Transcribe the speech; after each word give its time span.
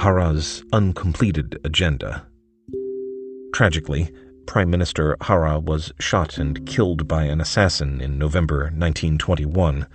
Hara's 0.00 0.64
uncompleted 0.72 1.60
agenda. 1.62 2.26
Tragically, 3.52 4.10
Prime 4.46 4.70
Minister 4.70 5.14
Hara 5.20 5.60
was 5.60 5.92
shot 6.00 6.38
and 6.38 6.66
killed 6.66 7.06
by 7.06 7.24
an 7.24 7.38
assassin 7.38 8.00
in 8.00 8.16
November 8.16 8.70
1921, 8.74 9.86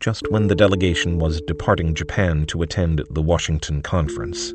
just 0.00 0.24
when 0.30 0.46
the 0.46 0.54
delegation 0.54 1.18
was 1.18 1.42
departing 1.42 1.94
Japan 1.94 2.46
to 2.46 2.62
attend 2.62 3.02
the 3.10 3.20
Washington 3.20 3.82
Conference. 3.82 4.54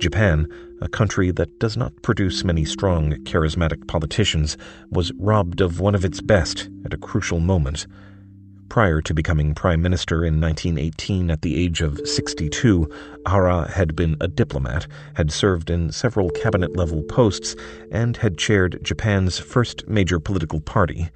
Japan, 0.00 0.48
a 0.80 0.88
country 0.88 1.30
that 1.30 1.60
does 1.60 1.76
not 1.76 1.92
produce 2.02 2.42
many 2.42 2.64
strong, 2.64 3.12
charismatic 3.22 3.86
politicians, 3.86 4.56
was 4.90 5.12
robbed 5.12 5.60
of 5.60 5.78
one 5.78 5.94
of 5.94 6.04
its 6.04 6.20
best 6.20 6.68
at 6.84 6.92
a 6.92 6.98
crucial 6.98 7.38
moment. 7.38 7.86
Prior 8.72 9.02
to 9.02 9.12
becoming 9.12 9.54
prime 9.54 9.82
minister 9.82 10.24
in 10.24 10.40
1918 10.40 11.30
at 11.30 11.42
the 11.42 11.62
age 11.62 11.82
of 11.82 12.00
62, 12.08 12.90
Hara 13.26 13.70
had 13.70 13.94
been 13.94 14.16
a 14.18 14.28
diplomat, 14.28 14.86
had 15.12 15.30
served 15.30 15.68
in 15.68 15.92
several 15.92 16.30
cabinet 16.30 16.74
level 16.74 17.02
posts, 17.02 17.54
and 17.90 18.16
had 18.16 18.38
chaired 18.38 18.82
Japan's 18.82 19.38
first 19.38 19.86
major 19.88 20.18
political 20.18 20.58
party. 20.58 21.10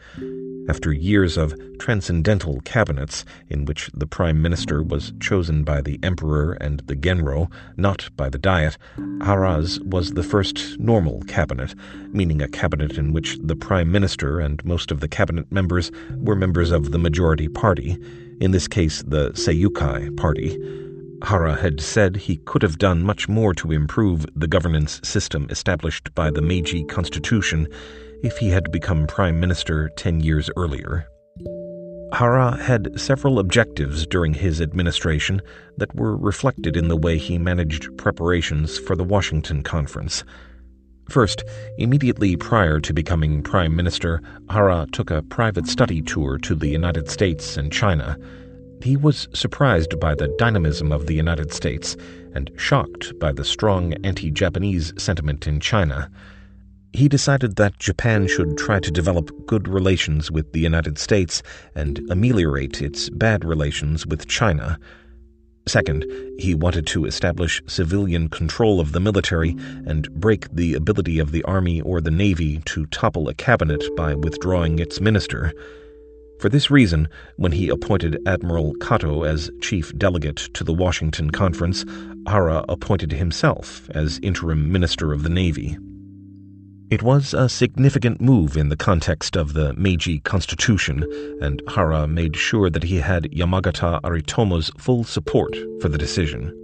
After 0.69 0.93
years 0.93 1.37
of 1.37 1.55
transcendental 1.79 2.61
cabinets, 2.63 3.25
in 3.49 3.67
which 3.67 3.89
the 3.95 4.07
prime 4.07 4.43
minister 4.43 4.83
was 4.83 5.13
chosen 5.21 5.63
by 5.63 5.81
the 5.81 6.01
emperor 6.03 6.55
and 6.55 6.81
the 6.87 6.97
genro, 6.97 7.51
not 7.77 8.09
by 8.17 8.29
the 8.29 8.39
diet, 8.39 8.77
Hara's 9.23 9.79
was 9.81 10.15
the 10.15 10.25
first 10.25 10.81
normal 10.81 11.23
cabinet, 11.29 11.75
meaning 12.13 12.43
a 12.43 12.49
cabinet 12.49 12.99
in 12.99 13.13
which 13.13 13.39
the 13.41 13.55
prime 13.55 13.93
minister 13.93 14.41
and 14.41 14.65
most 14.65 14.91
of 14.91 14.99
the 14.99 15.09
cabinet 15.09 15.53
members 15.53 15.93
were 16.17 16.35
members 16.35 16.73
of 16.73 16.91
the 16.91 16.99
majority 16.99 17.47
party, 17.47 17.97
in 18.41 18.51
this 18.51 18.67
case 18.67 19.05
the 19.07 19.31
Seiyukai 19.35 20.17
party. 20.17 20.59
Hara 21.23 21.55
had 21.55 21.81
said 21.81 22.17
he 22.17 22.37
could 22.39 22.63
have 22.63 22.79
done 22.79 23.03
much 23.03 23.29
more 23.29 23.55
to 23.55 23.73
improve 23.73 24.27
the 24.35 24.49
governance 24.49 25.01
system 25.05 25.47
established 25.49 26.15
by 26.15 26.31
the 26.31 26.43
Meiji 26.43 26.85
Constitution 26.85 27.69
if 28.23 28.39
he 28.39 28.51
had 28.51 28.71
become 28.73 29.07
prime 29.07 29.39
minister 29.39 29.89
10 29.91 30.21
years 30.21 30.51
earlier. 30.57 31.07
Hara 32.13 32.57
had 32.57 32.99
several 32.99 33.39
objectives 33.39 34.07
during 34.07 34.33
his 34.33 34.61
administration 34.61 35.43
that 35.77 35.95
were 35.95 36.17
reflected 36.17 36.77
in 36.77 36.89
the 36.89 36.97
way 36.97 37.19
he 37.19 37.37
managed 37.37 37.97
preparations 37.99 38.79
for 38.79 38.95
the 38.95 39.05
Washington 39.05 39.63
Conference. 39.63 40.25
First, 41.11 41.45
immediately 41.79 42.37
prior 42.37 42.81
to 42.81 42.95
becoming 42.95 43.43
prime 43.43 43.77
minister, 43.77 44.23
Hara 44.51 44.87
took 44.93 45.11
a 45.11 45.23
private 45.23 45.67
study 45.67 46.01
tour 46.01 46.39
to 46.39 46.55
the 46.55 46.69
United 46.69 47.11
States 47.11 47.57
and 47.57 47.73
China. 47.73 48.17
He 48.83 48.97
was 48.97 49.29
surprised 49.33 49.99
by 50.01 50.15
the 50.15 50.35
dynamism 50.39 50.93
of 50.93 51.07
the 51.07 51.15
United 51.15 51.53
States 51.53 51.97
and 52.35 52.51
shocked 52.57 53.19
by 53.19 53.33
the 53.33 53.45
strong 53.45 53.95
anti 54.05 54.31
Japanese 54.31 54.93
sentiment 54.97 55.47
in 55.47 55.61
China 55.61 56.11
he 56.97 57.09
decided 57.09 57.57
that 57.57 57.79
Japan 57.79 58.27
should 58.27 58.57
try 58.57 58.81
to 58.81 58.91
develop 58.91 59.31
good 59.47 59.69
relations 59.69 60.31
with 60.31 60.51
the 60.53 60.61
United 60.61 60.99
States 60.99 61.43
and 61.75 61.99
ameliorate 62.11 62.81
its 62.81 63.11
bad 63.11 63.45
relations 63.45 64.07
with 64.07 64.27
China. 64.27 64.79
Second, 65.69 66.07
he 66.39 66.55
wanted 66.55 66.87
to 66.87 67.05
establish 67.05 67.61
civilian 67.67 68.31
control 68.31 68.81
of 68.81 68.93
the 68.93 69.01
military 69.01 69.51
and 69.85 70.11
break 70.13 70.49
the 70.51 70.73
ability 70.73 71.19
of 71.19 71.33
the 71.33 71.43
Army 71.43 71.83
or 71.83 72.01
the 72.01 72.11
Navy 72.11 72.63
to 72.65 72.87
topple 72.87 73.29
a 73.29 73.35
cabinet 73.35 73.85
by 73.95 74.15
withdrawing 74.15 74.79
its 74.79 74.99
minister. 74.99 75.53
For 76.41 76.49
this 76.49 76.71
reason, 76.71 77.09
when 77.37 77.53
he 77.53 77.69
appointed 77.69 78.23
Admiral 78.27 78.75
Kato 78.77 79.25
as 79.25 79.51
chief 79.61 79.95
delegate 79.99 80.49
to 80.55 80.65
the 80.65 80.75
Washington 80.75 81.31
Conference, 81.31 81.85
Hara 82.27 82.65
appointed 82.71 83.13
himself 83.13 83.91
as 83.91 84.19
interim 84.23 84.73
minister 84.73 85.13
of 85.13 85.25
the 85.25 85.31
Navy. 85.31 85.77
It 86.89 87.03
was 87.03 87.35
a 87.35 87.49
significant 87.49 88.21
move 88.21 88.57
in 88.57 88.69
the 88.69 88.77
context 88.77 89.35
of 89.37 89.55
the 89.55 89.73
Meiji 89.73 90.21
Constitution, 90.21 91.05
and 91.41 91.61
Hara 91.69 92.07
made 92.07 92.37
sure 92.37 92.71
that 92.71 92.85
he 92.85 92.99
had 92.99 93.25
Yamagata 93.33 94.01
Aritomo's 94.03 94.71
full 94.79 95.03
support 95.03 95.57
for 95.81 95.89
the 95.89 95.99
decision. 95.99 96.55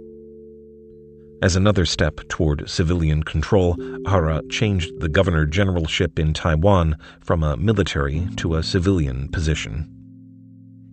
As 1.41 1.57
another 1.57 1.85
step 1.85 2.21
toward 2.29 2.69
civilian 2.69 3.23
control, 3.23 3.75
Hara 4.07 4.41
changed 4.49 4.97
the 5.01 5.09
governor 5.09 5.45
generalship 5.45 6.17
in 6.17 6.33
Taiwan 6.33 6.95
from 7.19 7.43
a 7.43 7.57
military 7.57 8.25
to 8.37 8.55
a 8.55 8.63
civilian 8.63 9.27
position. 9.27 9.89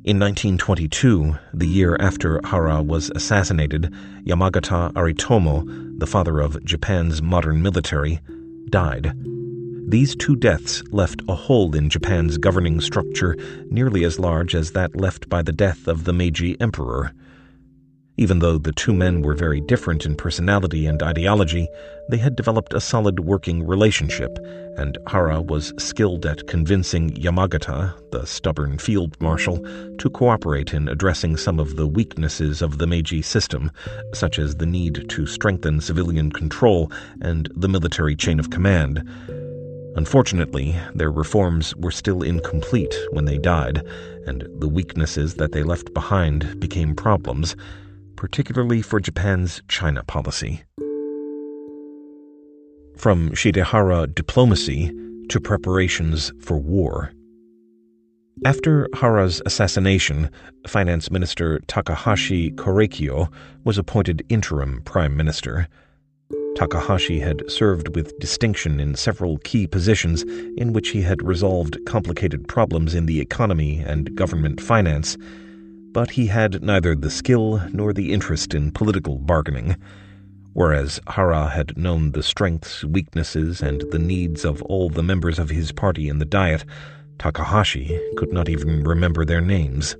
In 0.02 0.18
1922, 0.18 1.36
the 1.54 1.68
year 1.68 1.96
after 2.00 2.40
Hara 2.42 2.82
was 2.82 3.12
assassinated, 3.14 3.94
Yamagata 4.24 4.92
Aritomo, 4.94 6.00
the 6.00 6.06
father 6.08 6.40
of 6.40 6.64
Japan's 6.64 7.22
modern 7.22 7.62
military, 7.62 8.18
died. 8.68 9.12
These 9.88 10.14
two 10.14 10.36
deaths 10.36 10.82
left 10.92 11.22
a 11.28 11.34
hole 11.34 11.74
in 11.74 11.90
Japan's 11.90 12.38
governing 12.38 12.80
structure 12.80 13.36
nearly 13.70 14.04
as 14.04 14.20
large 14.20 14.54
as 14.54 14.70
that 14.72 14.94
left 14.94 15.28
by 15.28 15.42
the 15.42 15.52
death 15.52 15.88
of 15.88 16.04
the 16.04 16.12
Meiji 16.12 16.60
emperor. 16.60 17.12
Even 18.20 18.40
though 18.40 18.58
the 18.58 18.72
two 18.72 18.92
men 18.92 19.22
were 19.22 19.34
very 19.34 19.62
different 19.62 20.04
in 20.04 20.14
personality 20.14 20.84
and 20.84 21.02
ideology, 21.02 21.66
they 22.10 22.18
had 22.18 22.36
developed 22.36 22.74
a 22.74 22.80
solid 22.80 23.20
working 23.20 23.66
relationship, 23.66 24.38
and 24.76 24.98
Hara 25.06 25.40
was 25.40 25.72
skilled 25.78 26.26
at 26.26 26.46
convincing 26.46 27.12
Yamagata, 27.12 27.94
the 28.10 28.26
stubborn 28.26 28.76
field 28.76 29.18
marshal, 29.22 29.56
to 29.96 30.10
cooperate 30.10 30.74
in 30.74 30.86
addressing 30.86 31.38
some 31.38 31.58
of 31.58 31.76
the 31.76 31.86
weaknesses 31.86 32.60
of 32.60 32.76
the 32.76 32.86
Meiji 32.86 33.22
system, 33.22 33.70
such 34.12 34.38
as 34.38 34.56
the 34.56 34.66
need 34.66 35.08
to 35.08 35.26
strengthen 35.26 35.80
civilian 35.80 36.30
control 36.30 36.92
and 37.22 37.50
the 37.56 37.70
military 37.70 38.14
chain 38.14 38.38
of 38.38 38.50
command. 38.50 39.02
Unfortunately, 39.96 40.78
their 40.94 41.10
reforms 41.10 41.74
were 41.76 41.90
still 41.90 42.20
incomplete 42.22 42.94
when 43.12 43.24
they 43.24 43.38
died, 43.38 43.82
and 44.26 44.46
the 44.58 44.68
weaknesses 44.68 45.36
that 45.36 45.52
they 45.52 45.62
left 45.62 45.94
behind 45.94 46.60
became 46.60 46.94
problems 46.94 47.56
particularly 48.20 48.82
for 48.82 49.00
Japan's 49.00 49.62
China 49.66 50.04
policy. 50.04 50.62
From 52.98 53.30
Shidehara 53.30 54.14
diplomacy 54.14 54.92
to 55.30 55.40
preparations 55.40 56.30
for 56.38 56.58
war. 56.58 57.12
After 58.44 58.90
Hara's 58.94 59.40
assassination, 59.46 60.30
Finance 60.66 61.10
Minister 61.10 61.60
Takahashi 61.60 62.50
Korekiyo 62.50 63.32
was 63.64 63.78
appointed 63.78 64.22
interim 64.28 64.82
prime 64.82 65.16
minister. 65.16 65.66
Takahashi 66.56 67.20
had 67.20 67.50
served 67.50 67.96
with 67.96 68.18
distinction 68.18 68.80
in 68.80 68.96
several 68.96 69.38
key 69.38 69.66
positions 69.66 70.24
in 70.58 70.74
which 70.74 70.90
he 70.90 71.00
had 71.00 71.22
resolved 71.22 71.78
complicated 71.86 72.46
problems 72.48 72.94
in 72.94 73.06
the 73.06 73.18
economy 73.18 73.78
and 73.78 74.14
government 74.14 74.60
finance 74.60 75.16
but 75.92 76.10
he 76.10 76.26
had 76.26 76.62
neither 76.62 76.94
the 76.94 77.10
skill 77.10 77.60
nor 77.72 77.92
the 77.92 78.12
interest 78.12 78.54
in 78.54 78.70
political 78.70 79.18
bargaining. 79.18 79.76
Whereas 80.52 81.00
Hara 81.08 81.48
had 81.48 81.76
known 81.76 82.12
the 82.12 82.22
strengths, 82.22 82.84
weaknesses, 82.84 83.62
and 83.62 83.82
the 83.90 83.98
needs 83.98 84.44
of 84.44 84.62
all 84.62 84.88
the 84.88 85.02
members 85.02 85.38
of 85.38 85.50
his 85.50 85.72
party 85.72 86.08
in 86.08 86.18
the 86.18 86.24
Diet, 86.24 86.64
Takahashi 87.18 88.00
could 88.16 88.32
not 88.32 88.48
even 88.48 88.82
remember 88.82 89.24
their 89.24 89.40
names. 89.40 89.96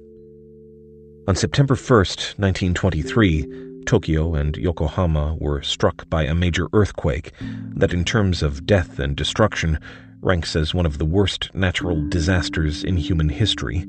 On 1.28 1.36
September 1.36 1.74
1, 1.74 1.96
1923, 1.96 3.82
Tokyo 3.84 4.34
and 4.34 4.56
Yokohama 4.56 5.36
were 5.38 5.62
struck 5.62 6.08
by 6.10 6.24
a 6.24 6.34
major 6.34 6.68
earthquake 6.72 7.32
that, 7.74 7.92
in 7.92 8.04
terms 8.04 8.42
of 8.42 8.66
death 8.66 8.98
and 8.98 9.16
destruction, 9.16 9.78
ranks 10.22 10.56
as 10.56 10.74
one 10.74 10.86
of 10.86 10.98
the 10.98 11.04
worst 11.04 11.54
natural 11.54 12.08
disasters 12.08 12.84
in 12.84 12.96
human 12.96 13.28
history. 13.28 13.86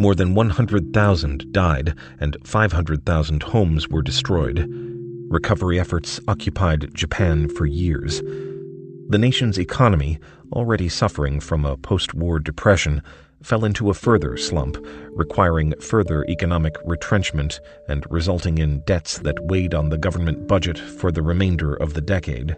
More 0.00 0.14
than 0.14 0.32
100,000 0.34 1.52
died 1.52 1.94
and 2.20 2.36
500,000 2.44 3.42
homes 3.42 3.88
were 3.88 4.00
destroyed. 4.00 4.64
Recovery 5.28 5.80
efforts 5.80 6.20
occupied 6.28 6.94
Japan 6.94 7.48
for 7.48 7.66
years. 7.66 8.22
The 9.08 9.18
nation's 9.18 9.58
economy, 9.58 10.20
already 10.52 10.88
suffering 10.88 11.40
from 11.40 11.64
a 11.64 11.76
post 11.76 12.14
war 12.14 12.38
depression, 12.38 13.02
fell 13.42 13.64
into 13.64 13.90
a 13.90 13.94
further 13.94 14.36
slump, 14.36 14.76
requiring 15.10 15.74
further 15.80 16.24
economic 16.28 16.76
retrenchment 16.84 17.58
and 17.88 18.06
resulting 18.08 18.58
in 18.58 18.84
debts 18.86 19.18
that 19.18 19.46
weighed 19.46 19.74
on 19.74 19.88
the 19.88 19.98
government 19.98 20.46
budget 20.46 20.78
for 20.78 21.10
the 21.10 21.22
remainder 21.22 21.74
of 21.74 21.94
the 21.94 22.00
decade. 22.00 22.56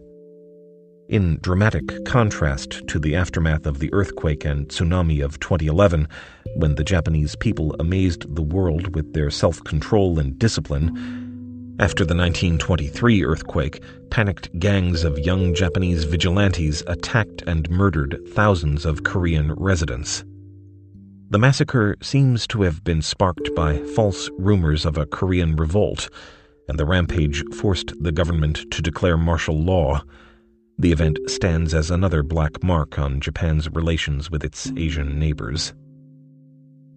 In 1.08 1.38
dramatic 1.40 2.04
contrast 2.04 2.86
to 2.86 3.00
the 3.00 3.16
aftermath 3.16 3.66
of 3.66 3.80
the 3.80 3.92
earthquake 3.92 4.44
and 4.44 4.68
tsunami 4.68 5.24
of 5.24 5.40
2011, 5.40 6.06
when 6.54 6.74
the 6.74 6.84
Japanese 6.84 7.36
people 7.36 7.74
amazed 7.78 8.34
the 8.34 8.42
world 8.42 8.94
with 8.94 9.12
their 9.12 9.30
self 9.30 9.62
control 9.64 10.18
and 10.18 10.38
discipline, 10.38 10.88
after 11.78 12.04
the 12.04 12.14
1923 12.14 13.24
earthquake, 13.24 13.82
panicked 14.10 14.58
gangs 14.58 15.02
of 15.04 15.18
young 15.18 15.54
Japanese 15.54 16.04
vigilantes 16.04 16.82
attacked 16.86 17.42
and 17.46 17.70
murdered 17.70 18.20
thousands 18.34 18.84
of 18.84 19.04
Korean 19.04 19.52
residents. 19.54 20.24
The 21.30 21.38
massacre 21.38 21.96
seems 22.02 22.46
to 22.48 22.62
have 22.62 22.84
been 22.84 23.02
sparked 23.02 23.54
by 23.54 23.78
false 23.94 24.28
rumors 24.38 24.84
of 24.84 24.98
a 24.98 25.06
Korean 25.06 25.56
revolt 25.56 26.10
and 26.70 26.78
the 26.78 26.86
rampage 26.86 27.42
forced 27.52 27.92
the 28.00 28.12
government 28.12 28.64
to 28.70 28.80
declare 28.80 29.16
martial 29.16 29.60
law. 29.60 30.04
The 30.78 30.92
event 30.92 31.18
stands 31.26 31.74
as 31.74 31.90
another 31.90 32.22
black 32.22 32.62
mark 32.62 32.96
on 32.96 33.20
Japan's 33.20 33.68
relations 33.70 34.30
with 34.30 34.44
its 34.44 34.70
Asian 34.76 35.18
neighbors. 35.18 35.74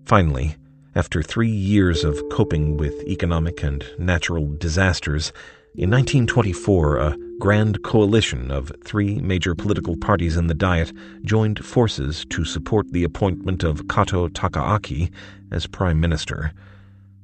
Finally, 0.05 0.57
after 0.95 1.23
three 1.23 1.49
years 1.49 2.03
of 2.03 2.21
coping 2.29 2.75
with 2.77 2.93
economic 3.07 3.63
and 3.63 3.85
natural 3.97 4.47
disasters, 4.57 5.31
in 5.75 5.89
1924 5.89 6.97
a 6.97 7.17
grand 7.39 7.81
coalition 7.83 8.51
of 8.51 8.71
three 8.83 9.19
major 9.21 9.55
political 9.55 9.95
parties 9.95 10.35
in 10.37 10.47
the 10.47 10.53
Diet 10.53 10.91
joined 11.23 11.65
forces 11.65 12.25
to 12.29 12.43
support 12.43 12.91
the 12.91 13.03
appointment 13.03 13.63
of 13.63 13.87
Kato 13.87 14.27
Takaaki 14.27 15.09
as 15.51 15.67
prime 15.67 15.99
minister. 15.99 16.51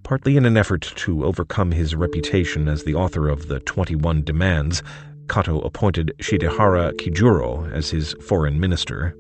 Partly 0.04 0.38
in 0.38 0.46
an 0.46 0.58
effort 0.58 0.82
to 0.96 1.26
overcome 1.26 1.72
his 1.72 1.96
reputation 1.96 2.68
as 2.68 2.86
the 2.86 2.96
author 2.96 3.28
of 3.28 3.50
the 3.50 3.60
21 3.60 4.24
Demands, 4.24 4.82
Kato 5.28 5.60
appointed 5.62 6.14
Shidehara 6.20 6.94
Kijuro 6.94 7.72
as 7.72 7.92
his 7.92 8.14
foreign 8.26 8.60
minister. 8.60 9.16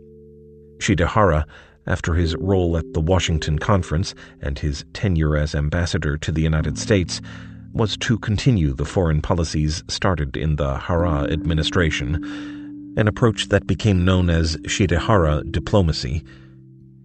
Shidehara 0.80 1.46
after 1.90 2.14
his 2.14 2.36
role 2.38 2.78
at 2.78 2.94
the 2.94 3.02
Washington 3.02 3.60
Conference 3.60 4.16
and 4.42 4.58
his 4.58 4.86
tenure 4.94 5.36
as 5.36 5.54
ambassador 5.56 6.18
to 6.18 6.32
the 6.32 6.42
United 6.42 6.78
States, 6.78 7.20
was 7.74 7.98
to 7.98 8.18
continue 8.20 8.74
the 8.74 8.86
foreign 8.86 9.22
policies 9.22 9.84
started 9.88 10.38
in 10.38 10.56
the 10.56 10.78
Hara 10.78 11.24
administration, 11.32 12.94
an 12.98 13.08
approach 13.08 13.50
that 13.50 13.68
became 13.68 14.06
known 14.06 14.30
as 14.30 14.58
Shidehara 14.58 15.52
diplomacy. 15.52 16.24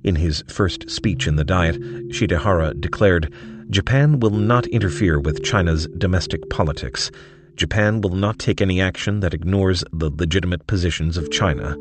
In 0.03 0.17
his 0.17 0.43
first 0.49 0.91
speech 0.91 1.27
in 1.27 1.37
the 1.37 1.45
Diet, 1.45 1.81
Shidehara 2.11 2.81
declared, 2.81 3.33
Japan 3.71 4.21
will 4.21 4.31
not 4.31 4.67
interfere 4.67 5.19
with 5.19 5.43
China's 5.43 5.87
domestic 5.99 6.49
politics. 6.51 7.11
Japan 7.57 8.01
will 8.01 8.15
not 8.15 8.39
take 8.39 8.61
any 8.61 8.81
action 8.81 9.21
that 9.21 9.33
ignores 9.33 9.85
the 9.93 10.11
legitimate 10.11 10.67
positions 10.67 11.17
of 11.17 11.31
China. 11.31 11.77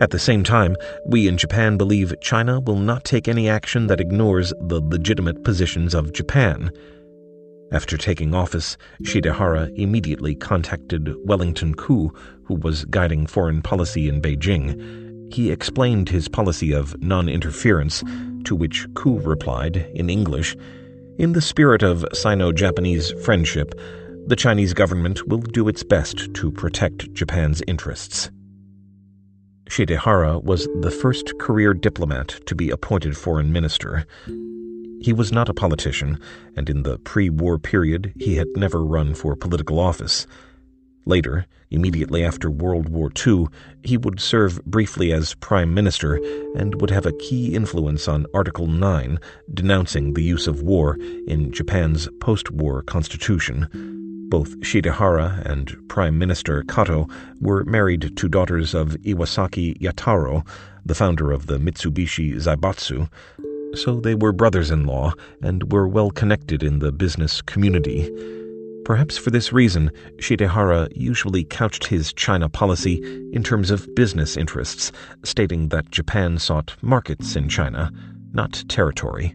At 0.00 0.10
the 0.10 0.18
same 0.18 0.44
time, 0.44 0.76
we 1.04 1.28
in 1.28 1.36
Japan 1.36 1.76
believe 1.76 2.14
China 2.22 2.58
will 2.58 2.78
not 2.78 3.04
take 3.04 3.28
any 3.28 3.50
action 3.50 3.86
that 3.88 4.00
ignores 4.00 4.50
the 4.58 4.80
legitimate 4.80 5.44
positions 5.44 5.94
of 5.94 6.14
Japan. 6.14 6.70
After 7.70 7.98
taking 7.98 8.34
office, 8.34 8.78
Shidehara 9.02 9.70
immediately 9.76 10.34
contacted 10.34 11.14
Wellington 11.24 11.74
Koo, 11.74 12.12
who 12.44 12.54
was 12.54 12.86
guiding 12.86 13.26
foreign 13.26 13.60
policy 13.60 14.08
in 14.08 14.22
Beijing. 14.22 15.32
He 15.34 15.52
explained 15.52 16.08
his 16.08 16.28
policy 16.28 16.72
of 16.72 17.00
non 17.02 17.28
interference, 17.28 18.02
to 18.44 18.56
which 18.56 18.86
Koo 18.94 19.20
replied, 19.20 19.76
in 19.94 20.08
English 20.08 20.56
In 21.18 21.32
the 21.34 21.42
spirit 21.42 21.82
of 21.82 22.06
Sino 22.14 22.52
Japanese 22.52 23.12
friendship, 23.22 23.78
the 24.26 24.36
Chinese 24.36 24.72
government 24.72 25.28
will 25.28 25.38
do 25.38 25.68
its 25.68 25.82
best 25.82 26.32
to 26.34 26.50
protect 26.50 27.12
Japan's 27.12 27.62
interests. 27.68 28.30
Shidehara 29.70 30.42
was 30.42 30.66
the 30.80 30.90
first 30.90 31.38
career 31.38 31.72
diplomat 31.74 32.40
to 32.46 32.56
be 32.56 32.70
appointed 32.70 33.16
foreign 33.16 33.52
minister. 33.52 34.04
He 35.00 35.12
was 35.12 35.30
not 35.30 35.48
a 35.48 35.54
politician, 35.54 36.18
and 36.56 36.68
in 36.68 36.82
the 36.82 36.98
pre 36.98 37.30
war 37.30 37.56
period 37.56 38.12
he 38.18 38.34
had 38.34 38.48
never 38.56 38.84
run 38.84 39.14
for 39.14 39.36
political 39.36 39.78
office. 39.78 40.26
Later, 41.06 41.46
immediately 41.70 42.24
after 42.24 42.50
World 42.50 42.88
War 42.88 43.12
II, 43.24 43.46
he 43.84 43.96
would 43.96 44.18
serve 44.18 44.62
briefly 44.64 45.12
as 45.12 45.34
Prime 45.34 45.72
Minister 45.72 46.16
and 46.56 46.80
would 46.80 46.90
have 46.90 47.06
a 47.06 47.16
key 47.18 47.54
influence 47.54 48.08
on 48.08 48.26
Article 48.34 48.66
9, 48.66 49.20
denouncing 49.54 50.14
the 50.14 50.24
use 50.24 50.48
of 50.48 50.62
war 50.62 50.98
in 51.28 51.52
Japan's 51.52 52.08
post 52.20 52.50
war 52.50 52.82
constitution. 52.82 53.99
Both 54.30 54.60
Shidehara 54.60 55.44
and 55.44 55.76
Prime 55.88 56.16
Minister 56.16 56.62
Kato 56.62 57.08
were 57.40 57.64
married 57.64 58.16
to 58.16 58.28
daughters 58.28 58.74
of 58.74 58.90
Iwasaki 59.02 59.76
Yataro, 59.80 60.46
the 60.86 60.94
founder 60.94 61.32
of 61.32 61.46
the 61.46 61.58
Mitsubishi 61.58 62.36
Zaibatsu, 62.36 63.10
so 63.74 63.98
they 63.98 64.14
were 64.14 64.32
brothers 64.32 64.70
in 64.70 64.86
law 64.86 65.14
and 65.42 65.72
were 65.72 65.88
well 65.88 66.12
connected 66.12 66.62
in 66.62 66.78
the 66.78 66.92
business 66.92 67.42
community. 67.42 68.08
Perhaps 68.84 69.18
for 69.18 69.32
this 69.32 69.52
reason, 69.52 69.90
Shidehara 70.18 70.88
usually 70.94 71.42
couched 71.42 71.88
his 71.88 72.12
China 72.12 72.48
policy 72.48 73.02
in 73.32 73.42
terms 73.42 73.72
of 73.72 73.92
business 73.96 74.36
interests, 74.36 74.92
stating 75.24 75.70
that 75.70 75.90
Japan 75.90 76.38
sought 76.38 76.76
markets 76.82 77.34
in 77.34 77.48
China, 77.48 77.90
not 78.32 78.62
territory. 78.68 79.34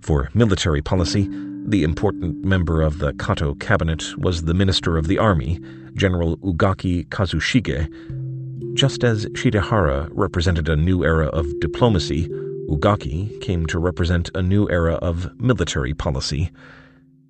For 0.00 0.30
military 0.32 0.80
policy, 0.80 1.28
the 1.70 1.82
important 1.84 2.42
member 2.42 2.80
of 2.80 2.98
the 2.98 3.12
Kato 3.14 3.54
cabinet 3.54 4.16
was 4.16 4.44
the 4.44 4.54
Minister 4.54 4.96
of 4.96 5.06
the 5.06 5.18
Army, 5.18 5.60
General 5.92 6.38
Ugaki 6.38 7.06
Kazushige. 7.08 7.86
Just 8.74 9.04
as 9.04 9.26
Shidehara 9.26 10.08
represented 10.12 10.70
a 10.70 10.76
new 10.76 11.04
era 11.04 11.26
of 11.26 11.46
diplomacy, 11.60 12.26
Ugaki 12.70 13.38
came 13.42 13.66
to 13.66 13.78
represent 13.78 14.30
a 14.34 14.40
new 14.40 14.66
era 14.70 14.94
of 14.94 15.38
military 15.38 15.92
policy. 15.92 16.50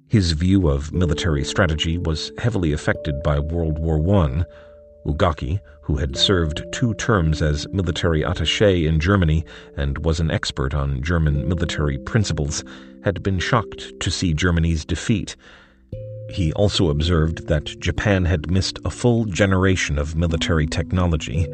His 0.07 0.33
view 0.33 0.69
of 0.69 0.93
military 0.93 1.43
strategy 1.43 1.99
was 1.99 2.31
heavily 2.39 2.73
affected 2.73 3.21
by 3.25 3.41
World 3.41 3.81
War 3.81 3.99
I. 4.25 4.45
Ugaki, 5.05 5.59
who 5.83 5.97
had 5.97 6.17
served 6.17 6.65
two 6.71 6.95
terms 6.95 7.43
as 7.43 7.67
military 7.73 8.23
attaché 8.23 8.87
in 8.87 9.01
Germany 9.01 9.45
and 9.77 9.99
was 10.05 10.21
an 10.21 10.31
expert 10.31 10.75
on 10.75 11.03
German 11.03 11.49
military 11.49 11.99
principles, 11.99 12.63
had 13.05 13.23
been 13.23 13.39
shocked 13.39 13.93
to 14.01 14.11
see 14.11 14.35
Germany's 14.35 14.85
defeat. 14.85 15.37
He 16.31 16.53
also 16.53 16.91
observed 16.91 17.47
that 17.49 17.81
Japan 17.81 18.25
had 18.25 18.51
missed 18.51 18.79
a 18.85 18.91
full 18.91 19.25
generation 19.25 19.99
of 19.99 20.17
military 20.17 20.67
technology. 20.67 21.47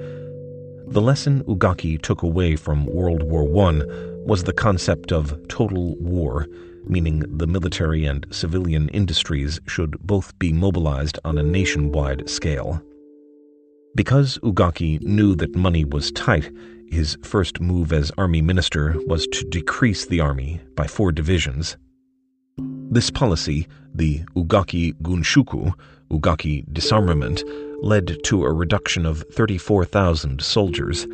The 0.87 1.01
lesson 1.01 1.45
Ugaki 1.45 2.01
took 2.01 2.23
away 2.23 2.57
from 2.57 2.87
World 2.87 3.23
War 3.23 3.45
I 3.69 3.83
was 4.27 4.45
the 4.45 4.53
concept 4.53 5.13
of 5.13 5.37
total 5.49 5.97
war, 5.97 6.47
meaning 6.87 7.21
the 7.39 7.47
military 7.47 8.05
and 8.05 8.27
civilian 8.31 8.89
industries 8.91 9.61
should 9.67 9.99
both 10.01 10.39
be 10.39 10.53
mobilized 10.53 11.19
on 11.25 11.39
a 11.39 11.43
nationwide 11.43 12.29
scale. 12.29 12.83
Because 13.95 14.39
Ugaki 14.43 15.01
knew 15.03 15.37
that 15.37 15.55
money 15.55 15.85
was 15.85 16.11
tight, 16.11 16.51
his 16.91 17.17
first 17.23 17.61
move 17.61 17.93
as 17.93 18.11
army 18.19 18.43
minister 18.43 18.97
was 19.07 19.29
to 19.29 19.45
decrease 19.45 20.07
the 20.07 20.21
army 20.21 20.61
by 20.75 20.89
four 20.89 21.13
divisions. 21.13 21.77
This 22.91 23.11
policy, 23.11 23.69
the 23.95 24.23
Ugaki 24.35 24.95
Gunshuku, 25.03 25.75
Ugaki 26.11 26.65
disarmament, 26.73 27.45
led 27.83 28.17
to 28.25 28.45
a 28.45 28.53
reduction 28.53 29.07
of 29.07 29.25
34,000 29.33 30.43
soldiers. 30.43 31.07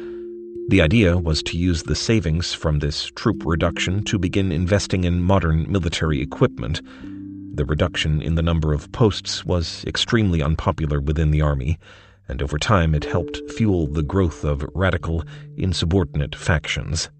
The 0.69 0.81
idea 0.81 1.19
was 1.19 1.43
to 1.45 1.59
use 1.59 1.83
the 1.83 1.95
savings 1.95 2.55
from 2.55 2.78
this 2.78 3.11
troop 3.14 3.43
reduction 3.45 4.05
to 4.05 4.19
begin 4.19 4.52
investing 4.52 5.05
in 5.05 5.23
modern 5.23 5.71
military 5.71 6.23
equipment. 6.23 6.81
The 7.55 7.64
reduction 7.66 8.23
in 8.23 8.37
the 8.37 8.43
number 8.43 8.73
of 8.73 8.90
posts 8.93 9.45
was 9.45 9.85
extremely 9.87 10.43
unpopular 10.43 11.00
within 11.00 11.31
the 11.31 11.43
army 11.43 11.78
and 12.31 12.41
over 12.41 12.59
time 12.59 12.95
it 12.95 13.05
helped 13.05 13.41
fuel 13.51 13.87
the 13.87 14.03
growth 14.03 14.45
of 14.45 14.65
radical, 14.75 15.25
insubordinate 15.57 16.35
factions. 16.35 17.11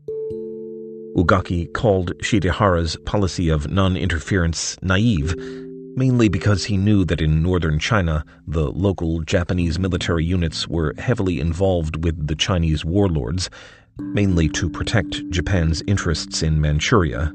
Ugaki 1.17 1.73
called 1.73 2.13
Shidehara's 2.23 2.97
policy 3.05 3.49
of 3.49 3.71
non 3.71 3.97
interference 3.97 4.79
naive, 4.81 5.35
mainly 5.97 6.29
because 6.29 6.65
he 6.65 6.77
knew 6.77 7.05
that 7.05 7.21
in 7.21 7.43
northern 7.43 7.81
China 7.81 8.25
the 8.47 8.71
local 8.71 9.21
Japanese 9.23 9.79
military 9.79 10.25
units 10.25 10.69
were 10.69 10.95
heavily 10.99 11.41
involved 11.41 12.05
with 12.05 12.29
the 12.29 12.37
Chinese 12.37 12.85
warlords, 12.85 13.51
mainly 13.99 14.49
to 14.49 14.71
protect 14.71 15.29
Japan's 15.31 15.83
interests 15.89 16.43
in 16.45 16.61
Manchuria. 16.61 17.35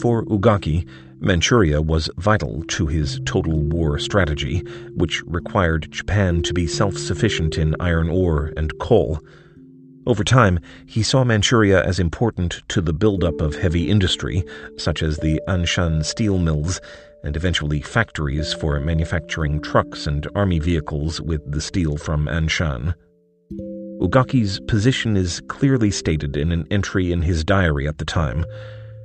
For 0.00 0.24
Ugaki, 0.26 0.88
Manchuria 1.22 1.80
was 1.80 2.10
vital 2.16 2.64
to 2.64 2.88
his 2.88 3.20
total 3.24 3.62
war 3.62 3.96
strategy, 4.00 4.58
which 4.96 5.22
required 5.22 5.90
Japan 5.92 6.42
to 6.42 6.52
be 6.52 6.66
self 6.66 6.96
sufficient 6.96 7.56
in 7.56 7.76
iron 7.78 8.08
ore 8.10 8.52
and 8.56 8.76
coal. 8.80 9.20
Over 10.04 10.24
time, 10.24 10.58
he 10.84 11.04
saw 11.04 11.22
Manchuria 11.22 11.80
as 11.84 12.00
important 12.00 12.62
to 12.68 12.80
the 12.80 12.92
buildup 12.92 13.40
of 13.40 13.54
heavy 13.54 13.88
industry, 13.88 14.42
such 14.76 15.00
as 15.00 15.18
the 15.18 15.40
Anshan 15.46 16.04
steel 16.04 16.38
mills, 16.38 16.80
and 17.22 17.36
eventually 17.36 17.80
factories 17.80 18.52
for 18.52 18.80
manufacturing 18.80 19.60
trucks 19.60 20.08
and 20.08 20.26
army 20.34 20.58
vehicles 20.58 21.20
with 21.20 21.40
the 21.48 21.60
steel 21.60 21.96
from 21.96 22.26
Anshan. 22.26 22.94
Ugaki's 24.00 24.58
position 24.66 25.16
is 25.16 25.40
clearly 25.46 25.92
stated 25.92 26.36
in 26.36 26.50
an 26.50 26.66
entry 26.72 27.12
in 27.12 27.22
his 27.22 27.44
diary 27.44 27.86
at 27.86 27.98
the 27.98 28.04
time. 28.04 28.44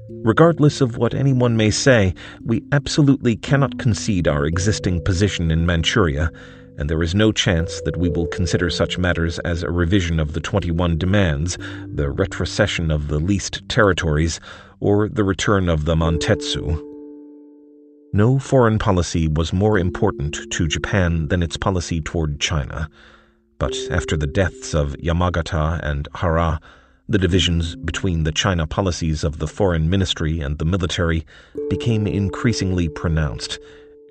Regardless 0.10 0.80
of 0.80 0.98
what 0.98 1.14
anyone 1.14 1.58
may 1.58 1.70
say, 1.70 2.14
we 2.46 2.64
absolutely 2.72 3.36
cannot 3.36 3.78
concede 3.78 4.28
our 4.28 4.46
existing 4.46 5.04
position 5.04 5.52
in 5.52 5.66
Manchuria, 5.66 6.32
and 6.78 6.90
there 6.90 7.04
is 7.04 7.14
no 7.14 7.32
chance 7.32 7.82
that 7.82 7.98
we 7.98 8.08
will 8.08 8.28
consider 8.28 8.70
such 8.70 8.98
matters 8.98 9.40
as 9.40 9.64
a 9.64 9.72
revision 9.72 10.20
of 10.20 10.34
the 10.34 10.40
21 10.40 10.98
demands, 10.98 11.58
the 11.94 12.10
retrocession 12.10 12.90
of 12.90 13.10
the 13.10 13.20
leased 13.20 13.68
territories, 13.68 14.40
or 14.80 15.10
the 15.10 15.24
return 15.24 15.68
of 15.68 15.86
the 15.86 15.96
Mantetsu. 15.96 16.82
No 18.14 18.40
foreign 18.40 18.80
policy 18.80 19.28
was 19.28 19.52
more 19.52 19.78
important 19.78 20.40
to 20.52 20.68
Japan 20.68 21.28
than 21.28 21.44
its 21.44 21.58
policy 21.58 22.00
toward 22.00 22.40
China. 22.40 22.90
But 23.60 23.76
after 23.92 24.16
the 24.16 24.28
deaths 24.28 24.74
of 24.74 24.96
Yamagata 25.04 25.82
and 25.84 26.08
Hara, 26.16 26.62
the 27.10 27.18
divisions 27.18 27.76
between 27.76 28.24
the 28.24 28.32
China 28.32 28.68
policies 28.68 29.24
of 29.24 29.40
the 29.40 29.48
foreign 29.48 29.90
ministry 29.90 30.42
and 30.42 30.58
the 30.58 30.66
military 30.66 31.26
became 31.70 32.06
increasingly 32.06 32.90
pronounced. 32.90 33.60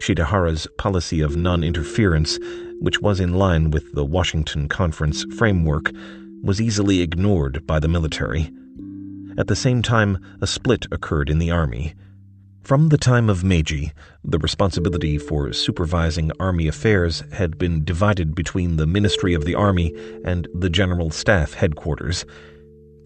Shidehara's 0.00 0.66
policy 0.78 1.20
of 1.20 1.36
non 1.36 1.62
interference, 1.62 2.38
which 2.80 3.00
was 3.00 3.20
in 3.20 3.34
line 3.34 3.70
with 3.70 3.92
the 3.92 4.04
Washington 4.04 4.68
Conference 4.68 5.24
framework, 5.36 5.92
was 6.42 6.60
easily 6.60 7.00
ignored 7.00 7.66
by 7.66 7.78
the 7.78 7.88
military. 7.88 8.50
At 9.38 9.48
the 9.48 9.56
same 9.56 9.82
time, 9.82 10.18
a 10.40 10.46
split 10.46 10.86
occurred 10.90 11.28
in 11.28 11.38
the 11.38 11.50
army. 11.50 11.94
From 12.62 12.88
the 12.88 12.98
time 12.98 13.28
of 13.28 13.44
Meiji, 13.44 13.92
the 14.24 14.38
responsibility 14.38 15.18
for 15.18 15.52
supervising 15.52 16.32
army 16.40 16.66
affairs 16.66 17.22
had 17.32 17.58
been 17.58 17.84
divided 17.84 18.34
between 18.34 18.76
the 18.76 18.86
Ministry 18.86 19.34
of 19.34 19.44
the 19.44 19.54
Army 19.54 19.94
and 20.24 20.48
the 20.54 20.70
General 20.70 21.10
Staff 21.10 21.54
headquarters. 21.54 22.24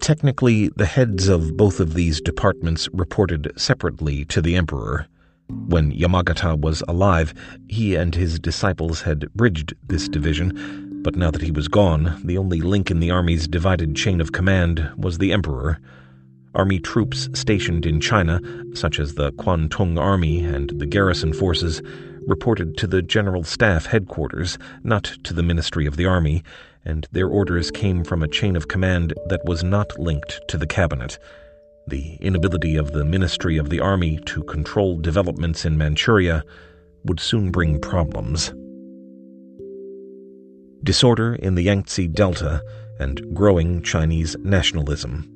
Technically, 0.01 0.69
the 0.75 0.87
heads 0.87 1.27
of 1.27 1.55
both 1.55 1.79
of 1.79 1.93
these 1.93 2.19
departments 2.19 2.89
reported 2.91 3.51
separately 3.55 4.25
to 4.25 4.41
the 4.41 4.55
Emperor. 4.55 5.05
When 5.67 5.91
Yamagata 5.91 6.59
was 6.59 6.81
alive, 6.87 7.35
he 7.67 7.93
and 7.93 8.15
his 8.15 8.39
disciples 8.39 9.03
had 9.03 9.31
bridged 9.33 9.75
this 9.87 10.09
division, 10.09 11.01
but 11.03 11.15
now 11.15 11.29
that 11.29 11.43
he 11.43 11.51
was 11.51 11.67
gone, 11.67 12.19
the 12.25 12.39
only 12.39 12.61
link 12.61 12.89
in 12.89 12.99
the 12.99 13.11
army's 13.11 13.47
divided 13.47 13.95
chain 13.95 14.19
of 14.19 14.31
command 14.31 14.89
was 14.97 15.19
the 15.19 15.31
Emperor. 15.31 15.77
Army 16.55 16.79
troops 16.79 17.29
stationed 17.33 17.85
in 17.85 18.01
China, 18.01 18.41
such 18.73 18.99
as 18.99 19.13
the 19.13 19.31
Kwantung 19.33 19.99
Army 19.99 20.43
and 20.43 20.71
the 20.79 20.87
garrison 20.87 21.31
forces, 21.31 21.79
reported 22.25 22.75
to 22.77 22.87
the 22.87 23.03
General 23.03 23.43
Staff 23.43 23.85
headquarters, 23.85 24.57
not 24.83 25.03
to 25.23 25.33
the 25.35 25.43
Ministry 25.43 25.85
of 25.85 25.95
the 25.95 26.07
Army, 26.07 26.43
and 26.85 27.07
their 27.11 27.27
orders 27.27 27.71
came 27.71 28.03
from 28.03 28.23
a 28.23 28.27
chain 28.27 28.55
of 28.55 28.67
command 28.67 29.13
that 29.27 29.45
was 29.45 29.63
not 29.63 29.97
linked 29.99 30.41
to 30.47 30.57
the 30.57 30.67
cabinet. 30.67 31.17
The 31.87 32.15
inability 32.21 32.75
of 32.75 32.91
the 32.91 33.05
Ministry 33.05 33.57
of 33.57 33.69
the 33.69 33.79
Army 33.79 34.19
to 34.25 34.43
control 34.43 34.97
developments 34.97 35.65
in 35.65 35.77
Manchuria 35.77 36.43
would 37.05 37.19
soon 37.19 37.51
bring 37.51 37.79
problems. 37.79 38.53
Disorder 40.83 41.35
in 41.35 41.55
the 41.55 41.63
Yangtze 41.63 42.07
Delta 42.07 42.63
and 42.99 43.35
growing 43.35 43.81
Chinese 43.83 44.35
nationalism. 44.39 45.27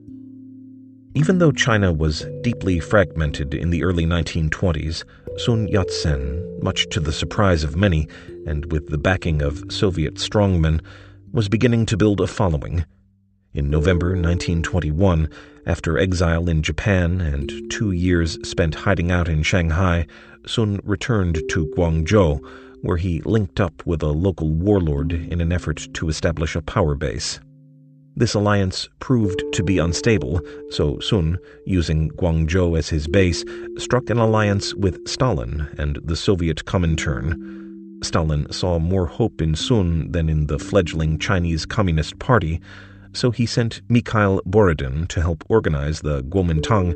Even 1.14 1.40
though 1.40 1.52
China 1.52 1.94
was 1.94 2.28
deeply 2.42 2.80
fragmented 2.80 3.54
in 3.54 3.70
the 3.70 3.84
early 3.84 4.06
1920s, 4.06 5.04
Sun 5.38 5.68
Yat 5.70 5.90
sen, 5.90 6.60
much 6.62 6.88
to 6.90 7.00
the 7.00 7.14
surprise 7.14 7.64
of 7.64 7.76
many 7.76 8.08
and 8.46 8.72
with 8.72 8.88
the 8.90 8.98
backing 8.98 9.42
of 9.42 9.64
Soviet 9.70 10.16
strongmen, 10.16 10.82
was 11.36 11.50
beginning 11.50 11.86
to 11.86 11.98
build 11.98 12.22
a 12.22 12.28
following. 12.28 12.86
In 13.54 13.70
November 13.70 14.12
1921, 14.12 15.30
after 15.66 15.98
exile 15.98 16.48
in 16.48 16.62
Japan 16.62 17.20
and 17.20 17.52
two 17.70 17.92
years 17.92 18.38
spent 18.48 18.74
hiding 18.74 19.12
out 19.12 19.28
in 19.28 19.44
Shanghai, 19.44 20.08
Sun 20.48 20.80
returned 20.86 21.44
to 21.50 21.68
Guangzhou, 21.76 22.40
where 22.84 22.96
he 22.96 23.22
linked 23.24 23.60
up 23.60 23.86
with 23.86 24.02
a 24.02 24.14
local 24.14 24.50
warlord 24.50 25.12
in 25.12 25.42
an 25.42 25.52
effort 25.52 25.90
to 25.96 26.08
establish 26.08 26.56
a 26.56 26.62
power 26.62 26.96
base. 26.96 27.42
This 28.16 28.34
alliance 28.34 28.88
proved 29.02 29.44
to 29.56 29.62
be 29.62 29.78
unstable, 29.78 30.40
so 30.70 31.00
Sun, 31.02 31.38
using 31.66 32.12
Guangzhou 32.12 32.78
as 32.78 32.88
his 32.88 33.10
base, 33.10 33.44
struck 33.78 34.10
an 34.10 34.20
alliance 34.20 34.74
with 34.74 35.06
Stalin 35.06 35.68
and 35.78 36.00
the 36.02 36.16
Soviet 36.16 36.64
Comintern. 36.64 37.65
Stalin 38.06 38.52
saw 38.52 38.78
more 38.78 39.08
hope 39.08 39.42
in 39.42 39.56
Sun 39.56 40.12
than 40.12 40.30
in 40.30 40.46
the 40.46 40.60
fledgling 40.60 41.18
Chinese 41.18 41.66
Communist 41.66 42.20
Party, 42.20 42.62
so 43.14 43.32
he 43.32 43.48
sent 43.48 43.82
Mikhail 43.90 44.42
Borodin 44.46 45.08
to 45.08 45.22
help 45.22 45.44
organize 45.50 46.02
the 46.02 46.22
Kuomintang 46.26 46.94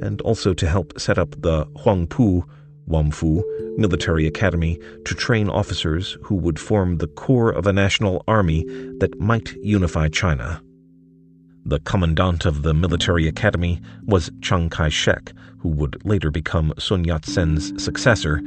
and 0.00 0.20
also 0.20 0.52
to 0.52 0.68
help 0.68 1.00
set 1.00 1.18
up 1.18 1.30
the 1.40 1.64
Huangpu 1.78 2.44
Wamfu 2.86 3.42
military 3.78 4.26
academy 4.26 4.78
to 5.06 5.14
train 5.14 5.48
officers 5.48 6.18
who 6.24 6.34
would 6.34 6.58
form 6.58 6.98
the 6.98 7.06
core 7.06 7.50
of 7.50 7.66
a 7.66 7.72
national 7.72 8.22
army 8.28 8.64
that 8.98 9.18
might 9.18 9.54
unify 9.62 10.08
China. 10.08 10.60
The 11.64 11.80
commandant 11.80 12.44
of 12.44 12.62
the 12.62 12.74
military 12.74 13.26
academy 13.26 13.80
was 14.04 14.30
Chiang 14.42 14.68
Kai 14.68 14.90
shek, 14.90 15.32
who 15.58 15.70
would 15.70 16.04
later 16.04 16.30
become 16.30 16.74
Sun 16.78 17.04
Yat 17.04 17.24
sen's 17.24 17.82
successor, 17.82 18.42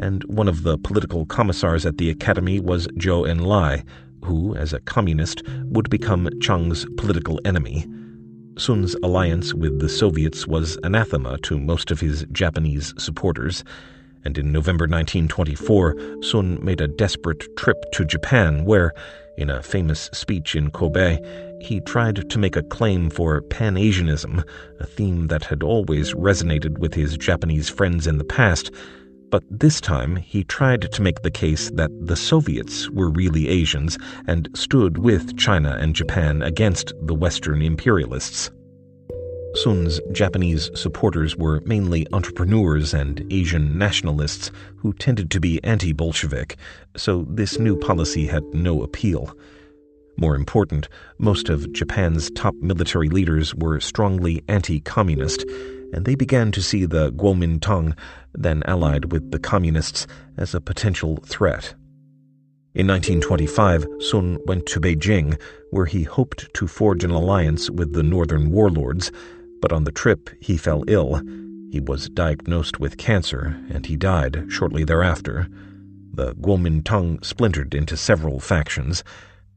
and 0.00 0.24
one 0.24 0.48
of 0.48 0.62
the 0.62 0.78
political 0.78 1.26
commissars 1.26 1.84
at 1.84 1.98
the 1.98 2.10
academy 2.10 2.60
was 2.60 2.86
Zhou 2.98 3.26
Enlai, 3.28 3.84
who, 4.24 4.54
as 4.56 4.72
a 4.72 4.80
communist, 4.80 5.42
would 5.64 5.90
become 5.90 6.28
Chiang's 6.40 6.86
political 6.96 7.40
enemy. 7.44 7.86
Sun's 8.56 8.96
alliance 9.02 9.54
with 9.54 9.78
the 9.78 9.88
Soviets 9.88 10.46
was 10.46 10.78
anathema 10.82 11.38
to 11.38 11.58
most 11.58 11.90
of 11.90 12.00
his 12.00 12.26
Japanese 12.32 12.92
supporters, 12.98 13.62
and 14.24 14.36
in 14.36 14.52
November 14.52 14.84
1924, 14.84 16.22
Sun 16.22 16.64
made 16.64 16.80
a 16.80 16.88
desperate 16.88 17.44
trip 17.56 17.76
to 17.92 18.04
Japan 18.04 18.64
where, 18.64 18.92
in 19.36 19.48
a 19.48 19.62
famous 19.62 20.10
speech 20.12 20.56
in 20.56 20.72
Kobe, 20.72 21.18
he 21.60 21.80
tried 21.80 22.28
to 22.28 22.38
make 22.38 22.56
a 22.56 22.62
claim 22.64 23.10
for 23.10 23.40
Pan 23.42 23.76
Asianism, 23.76 24.44
a 24.80 24.86
theme 24.86 25.28
that 25.28 25.44
had 25.44 25.62
always 25.62 26.12
resonated 26.14 26.78
with 26.78 26.94
his 26.94 27.16
Japanese 27.16 27.68
friends 27.68 28.06
in 28.06 28.18
the 28.18 28.24
past. 28.24 28.72
But 29.30 29.44
this 29.50 29.80
time, 29.80 30.16
he 30.16 30.42
tried 30.44 30.90
to 30.90 31.02
make 31.02 31.20
the 31.22 31.30
case 31.30 31.70
that 31.72 31.90
the 32.00 32.16
Soviets 32.16 32.88
were 32.90 33.10
really 33.10 33.48
Asians 33.48 33.98
and 34.26 34.48
stood 34.54 34.96
with 34.96 35.36
China 35.36 35.76
and 35.78 35.94
Japan 35.94 36.42
against 36.42 36.94
the 37.02 37.14
Western 37.14 37.60
imperialists. 37.60 38.50
Sun's 39.54 40.00
Japanese 40.12 40.70
supporters 40.74 41.36
were 41.36 41.60
mainly 41.66 42.06
entrepreneurs 42.12 42.94
and 42.94 43.26
Asian 43.30 43.76
nationalists 43.76 44.50
who 44.76 44.92
tended 44.94 45.30
to 45.32 45.40
be 45.40 45.62
anti 45.64 45.92
Bolshevik, 45.92 46.56
so 46.96 47.26
this 47.28 47.58
new 47.58 47.76
policy 47.76 48.26
had 48.26 48.44
no 48.54 48.82
appeal. 48.82 49.36
More 50.16 50.36
important, 50.36 50.88
most 51.18 51.48
of 51.48 51.72
Japan's 51.72 52.30
top 52.30 52.54
military 52.60 53.08
leaders 53.08 53.54
were 53.54 53.80
strongly 53.80 54.42
anti 54.48 54.80
communist, 54.80 55.44
and 55.92 56.04
they 56.04 56.14
began 56.14 56.52
to 56.52 56.62
see 56.62 56.84
the 56.84 57.12
Kuomintang, 57.12 57.96
then 58.38 58.62
allied 58.66 59.12
with 59.12 59.30
the 59.30 59.38
Communists, 59.38 60.06
as 60.36 60.54
a 60.54 60.60
potential 60.60 61.18
threat. 61.26 61.74
In 62.74 62.86
1925, 62.86 63.86
Sun 63.98 64.38
went 64.46 64.66
to 64.66 64.80
Beijing, 64.80 65.40
where 65.70 65.86
he 65.86 66.04
hoped 66.04 66.52
to 66.54 66.68
forge 66.68 67.02
an 67.02 67.10
alliance 67.10 67.68
with 67.68 67.92
the 67.92 68.02
northern 68.02 68.50
warlords, 68.52 69.10
but 69.60 69.72
on 69.72 69.84
the 69.84 69.90
trip 69.90 70.30
he 70.40 70.56
fell 70.56 70.84
ill. 70.86 71.20
He 71.70 71.80
was 71.80 72.08
diagnosed 72.08 72.78
with 72.78 72.96
cancer, 72.96 73.60
and 73.70 73.84
he 73.84 73.96
died 73.96 74.46
shortly 74.48 74.84
thereafter. 74.84 75.48
The 76.12 76.34
Kuomintang 76.36 77.24
splintered 77.24 77.74
into 77.74 77.96
several 77.96 78.38
factions. 78.38 79.02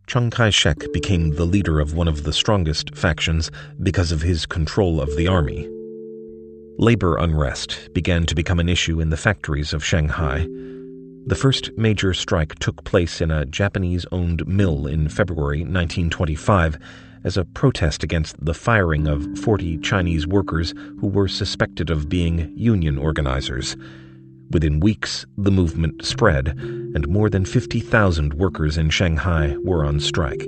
Chiang 0.08 0.32
Kai 0.32 0.50
shek 0.50 0.92
became 0.92 1.32
the 1.32 1.46
leader 1.46 1.80
of 1.80 1.94
one 1.94 2.08
of 2.08 2.24
the 2.24 2.34
strongest 2.34 2.96
factions 2.96 3.52
because 3.84 4.12
of 4.12 4.24
his 4.24 4.46
control 4.46 5.00
of 5.00 5.16
the 5.16 5.28
army. 5.28 5.70
Labor 6.82 7.16
unrest 7.18 7.90
began 7.94 8.26
to 8.26 8.34
become 8.34 8.60
an 8.60 8.68
issue 8.68 9.00
in 9.02 9.12
the 9.12 9.16
factories 9.16 9.72
of 9.72 9.86
Shanghai. 9.86 10.48
The 11.28 11.36
first 11.36 11.70
major 11.78 12.12
strike 12.12 12.56
took 12.56 12.84
place 12.86 13.22
in 13.22 13.30
a 13.30 13.46
Japanese 13.46 14.04
owned 14.12 14.48
mill 14.48 14.88
in 14.88 15.08
February 15.08 15.60
1925 15.60 16.80
as 17.24 17.38
a 17.38 17.46
protest 17.46 18.02
against 18.02 18.44
the 18.44 18.56
firing 18.56 19.06
of 19.06 19.38
40 19.38 19.78
Chinese 19.78 20.26
workers 20.26 20.74
who 21.00 21.06
were 21.06 21.28
suspected 21.28 21.92
of 21.92 22.10
being 22.10 22.52
union 22.58 22.98
organizers. 22.98 23.78
Within 24.50 24.80
weeks, 24.80 25.28
the 25.38 25.52
movement 25.52 26.04
spread, 26.04 26.48
and 26.48 27.08
more 27.08 27.30
than 27.30 27.46
50,000 27.46 28.34
workers 28.34 28.80
in 28.80 28.90
Shanghai 28.90 29.56
were 29.64 29.86
on 29.86 30.00
strike. 30.00 30.48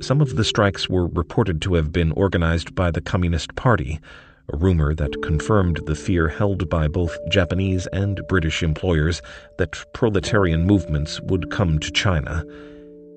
Some 0.00 0.20
of 0.20 0.34
the 0.34 0.42
strikes 0.42 0.88
were 0.88 1.06
reported 1.06 1.62
to 1.62 1.74
have 1.74 1.92
been 1.92 2.10
organized 2.10 2.74
by 2.74 2.90
the 2.90 3.00
Communist 3.00 3.54
Party, 3.54 4.00
a 4.52 4.56
rumor 4.56 4.94
that 4.94 5.22
confirmed 5.22 5.80
the 5.86 5.94
fear 5.94 6.28
held 6.28 6.68
by 6.68 6.88
both 6.88 7.16
Japanese 7.30 7.86
and 7.88 8.26
British 8.28 8.62
employers 8.62 9.22
that 9.58 9.84
proletarian 9.92 10.64
movements 10.64 11.20
would 11.22 11.50
come 11.50 11.78
to 11.78 11.90
China. 11.90 12.44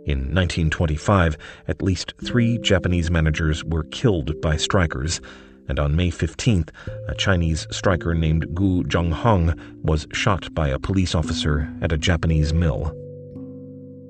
In 0.06 0.20
1925, 0.34 1.38
at 1.68 1.82
least 1.82 2.14
three 2.24 2.58
Japanese 2.60 3.10
managers 3.10 3.64
were 3.64 3.84
killed 3.86 4.40
by 4.42 4.56
strikers, 4.56 5.20
and 5.68 5.80
on 5.80 5.96
May 5.96 6.12
15th, 6.12 6.70
a 7.08 7.16
Chinese 7.16 7.66
striker 7.72 8.14
named 8.14 8.54
Gu 8.54 8.84
Zhenghong 8.84 9.60
was 9.84 10.08
shot 10.14 10.54
by 10.54 10.68
a 10.68 10.80
police 10.80 11.16
officer 11.16 11.68
at 11.82 11.92
a 11.92 11.98
Japanese 11.98 12.54
mill. 12.54 12.96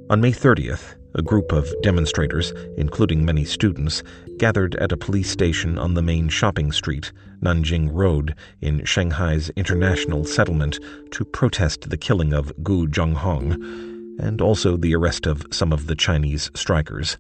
On 0.10 0.20
May 0.20 0.32
30th, 0.32 0.96
a 1.16 1.22
group 1.22 1.52
of 1.54 1.74
demonstrators, 1.82 2.52
including 2.78 3.24
many 3.24 3.46
students, 3.46 4.04
gathered 4.38 4.76
at 4.76 4.92
a 4.92 4.98
police 4.98 5.30
station 5.30 5.78
on 5.78 5.94
the 5.94 6.02
main 6.02 6.30
shopping 6.30 6.72
street, 6.72 7.12
Nanjing 7.42 7.90
Road, 7.92 8.36
in 8.62 8.84
Shanghai's 8.86 9.50
international 9.56 10.26
settlement 10.26 10.80
to 11.12 11.26
protest 11.26 11.90
the 11.90 11.98
killing 11.98 12.34
of 12.34 12.52
Gu 12.64 12.88
Zhenghong 12.88 13.54
and 14.20 14.42
also 14.42 14.78
the 14.78 14.96
arrest 14.96 15.26
of 15.26 15.46
some 15.52 15.72
of 15.74 15.88
the 15.88 15.96
Chinese 15.96 16.52
strikers. 16.54 17.18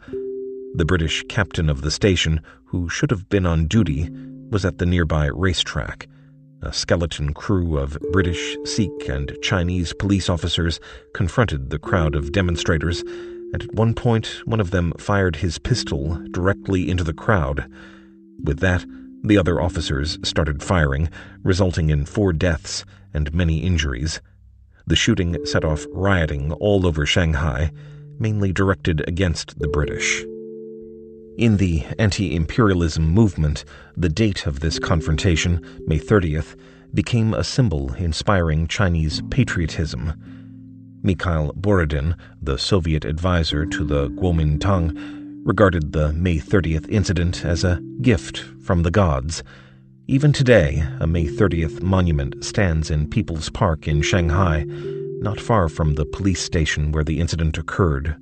The 0.75 0.86
British 0.86 1.24
captain 1.29 1.69
of 1.69 1.81
the 1.81 1.91
station, 1.91 2.41
who 2.65 2.89
should 2.89 3.12
have 3.12 3.29
been 3.29 3.45
on 3.45 3.67
duty, 3.67 4.10
was 4.50 4.65
at 4.65 4.77
the 4.77 4.86
nearby 4.86 5.27
racetrack. 5.27 6.07
A 6.62 6.74
skeleton 6.74 7.34
crew 7.34 7.77
of 7.77 7.98
British, 8.12 8.57
Sikh, 8.63 9.07
and 9.07 9.36
Chinese 9.41 9.93
police 9.93 10.29
officers 10.29 10.79
confronted 11.13 11.69
the 11.69 11.79
crowd 11.79 12.15
of 12.15 12.31
demonstrators, 12.31 13.03
at 13.55 13.74
one 13.74 13.93
point 13.93 14.41
one 14.43 14.59
of 14.59 14.71
them 14.71 14.91
fired 14.97 15.38
his 15.38 15.57
pistol 15.59 16.21
directly 16.31 16.89
into 16.89 17.05
the 17.05 17.13
crowd. 17.13 17.71
With 18.43 18.59
that, 18.59 18.85
the 19.24 19.38
other 19.38 19.62
officers 19.62 20.19
started 20.24 20.62
firing, 20.62 21.09
resulting 21.41 21.89
in 21.89 22.05
four 22.05 22.33
deaths 22.33 22.83
and 23.13 23.33
many 23.33 23.59
injuries. 23.59 24.19
The 24.85 24.97
shooting 24.97 25.38
set 25.45 25.63
off 25.63 25.85
rioting 25.91 26.51
all 26.51 26.85
over 26.85 27.05
Shanghai, 27.05 27.71
mainly 28.19 28.51
directed 28.51 29.07
against 29.07 29.57
the 29.57 29.69
British. 29.69 30.25
In 31.38 31.55
the 31.55 31.85
anti 31.97 32.35
imperialism 32.35 33.05
movement, 33.05 33.63
the 33.95 34.09
date 34.09 34.45
of 34.45 34.59
this 34.59 34.79
confrontation, 34.79 35.62
May 35.88 36.00
30th, 36.00 36.57
became 36.93 37.33
a 37.33 37.43
symbol 37.43 37.93
inspiring 37.93 38.67
Chinese 38.67 39.21
patriotism. 39.29 40.13
Mikhail 41.05 41.53
Borodin, 41.55 42.15
the 42.41 42.57
Soviet 42.57 43.05
advisor 43.05 43.63
to 43.67 43.85
the 43.85 44.09
Kuomintang, 44.09 44.91
regarded 45.45 45.93
the 45.93 46.12
May 46.13 46.39
30th 46.39 46.89
incident 46.89 47.45
as 47.45 47.63
a 47.63 47.79
gift 48.01 48.39
from 48.63 48.81
the 48.81 48.89
gods. 48.89 49.43
Even 50.07 50.33
today, 50.33 50.83
a 51.00 51.05
May 51.05 51.27
30th 51.27 51.83
monument 51.83 52.43
stands 52.43 52.89
in 52.89 53.07
People's 53.07 53.50
Park 53.51 53.88
in 53.88 54.01
Shanghai, 54.01 54.65
not 55.21 55.39
far 55.39 55.69
from 55.69 55.93
the 55.93 56.05
police 56.05 56.41
station 56.41 56.91
where 56.91 57.03
the 57.03 57.19
incident 57.19 57.59
occurred. 57.59 58.15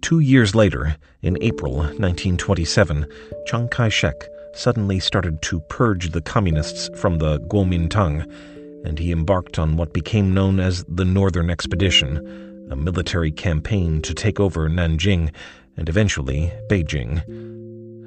Two 0.00 0.20
years 0.20 0.54
later, 0.54 0.94
in 1.22 1.36
April 1.40 1.74
1927, 1.74 3.04
Chiang 3.46 3.68
Kai 3.68 3.88
shek 3.88 4.14
suddenly 4.54 5.00
started 5.00 5.42
to 5.42 5.58
purge 5.68 6.10
the 6.10 6.20
communists 6.20 6.88
from 7.00 7.18
the 7.18 7.40
Kuomintang, 7.50 8.24
and 8.84 8.98
he 8.98 9.12
embarked 9.12 9.58
on 9.58 9.76
what 9.76 9.92
became 9.92 10.34
known 10.34 10.60
as 10.60 10.84
the 10.88 11.04
Northern 11.04 11.50
Expedition, 11.50 12.68
a 12.70 12.76
military 12.76 13.30
campaign 13.30 14.02
to 14.02 14.14
take 14.14 14.38
over 14.38 14.68
Nanjing 14.68 15.32
and 15.76 15.88
eventually 15.88 16.52
Beijing. 16.68 17.22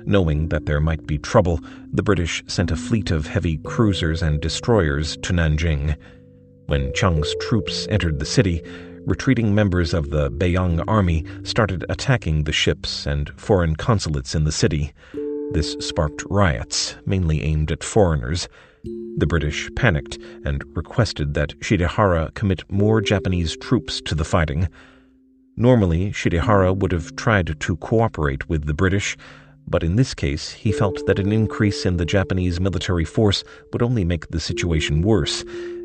Knowing 0.06 0.50
that 0.50 0.66
there 0.66 0.80
might 0.80 1.06
be 1.06 1.18
trouble, 1.18 1.60
the 1.92 2.04
British 2.04 2.44
sent 2.48 2.72
a 2.72 2.76
fleet 2.76 3.12
of 3.12 3.28
heavy 3.28 3.58
cruisers 3.60 4.22
and 4.22 4.42
destroyers 4.42 5.16
to 5.18 5.34
Nanjing. 5.34 5.96
When 6.66 6.92
Chiang's 6.94 7.36
troops 7.42 7.88
entered 7.90 8.20
the 8.20 8.26
city, 8.26 8.62
retreating 9.06 9.54
members 9.54 9.94
of 9.94 10.10
the 10.10 10.32
Beiyang 10.32 10.84
army 10.88 11.26
started 11.44 11.86
attacking 11.90 12.44
the 12.44 12.52
ships 12.52 13.06
and 13.06 13.30
foreign 13.40 13.76
consulates 13.76 14.36
in 14.36 14.44
the 14.44 14.52
city. 14.52 14.94
This 15.52 15.74
sparked 15.80 16.24
riots, 16.30 16.96
mainly 17.06 17.42
aimed 17.44 17.72
at 17.72 17.84
foreigners. 17.84 18.48
The 19.18 19.28
British 19.28 19.70
panicked 19.76 20.18
and 20.44 20.64
requested 20.76 21.34
that 21.36 21.60
Shidehara 21.60 22.34
commit 22.34 22.64
more 22.72 23.02
Japanese 23.02 23.56
troops 23.58 24.02
to 24.02 24.16
the 24.16 24.26
fighting. 24.26 24.68
Normally, 25.56 26.12
Shidehara 26.12 26.76
would 26.76 26.92
have 26.92 27.16
tried 27.16 27.60
to 27.60 27.76
cooperate 27.78 28.50
with 28.50 28.66
the 28.66 28.74
British, 28.74 29.18
but 29.68 29.84
in 29.84 29.96
this 29.96 30.14
case, 30.14 30.52
he 30.52 30.72
felt 30.72 31.06
that 31.06 31.20
an 31.20 31.32
increase 31.32 31.86
in 31.86 31.98
the 31.98 32.06
Japanese 32.06 32.60
military 32.60 33.06
force 33.06 33.44
would 33.72 33.82
only 33.82 34.04
make 34.04 34.28
the 34.30 34.40
situation 34.40 35.02
worse, 35.02 35.44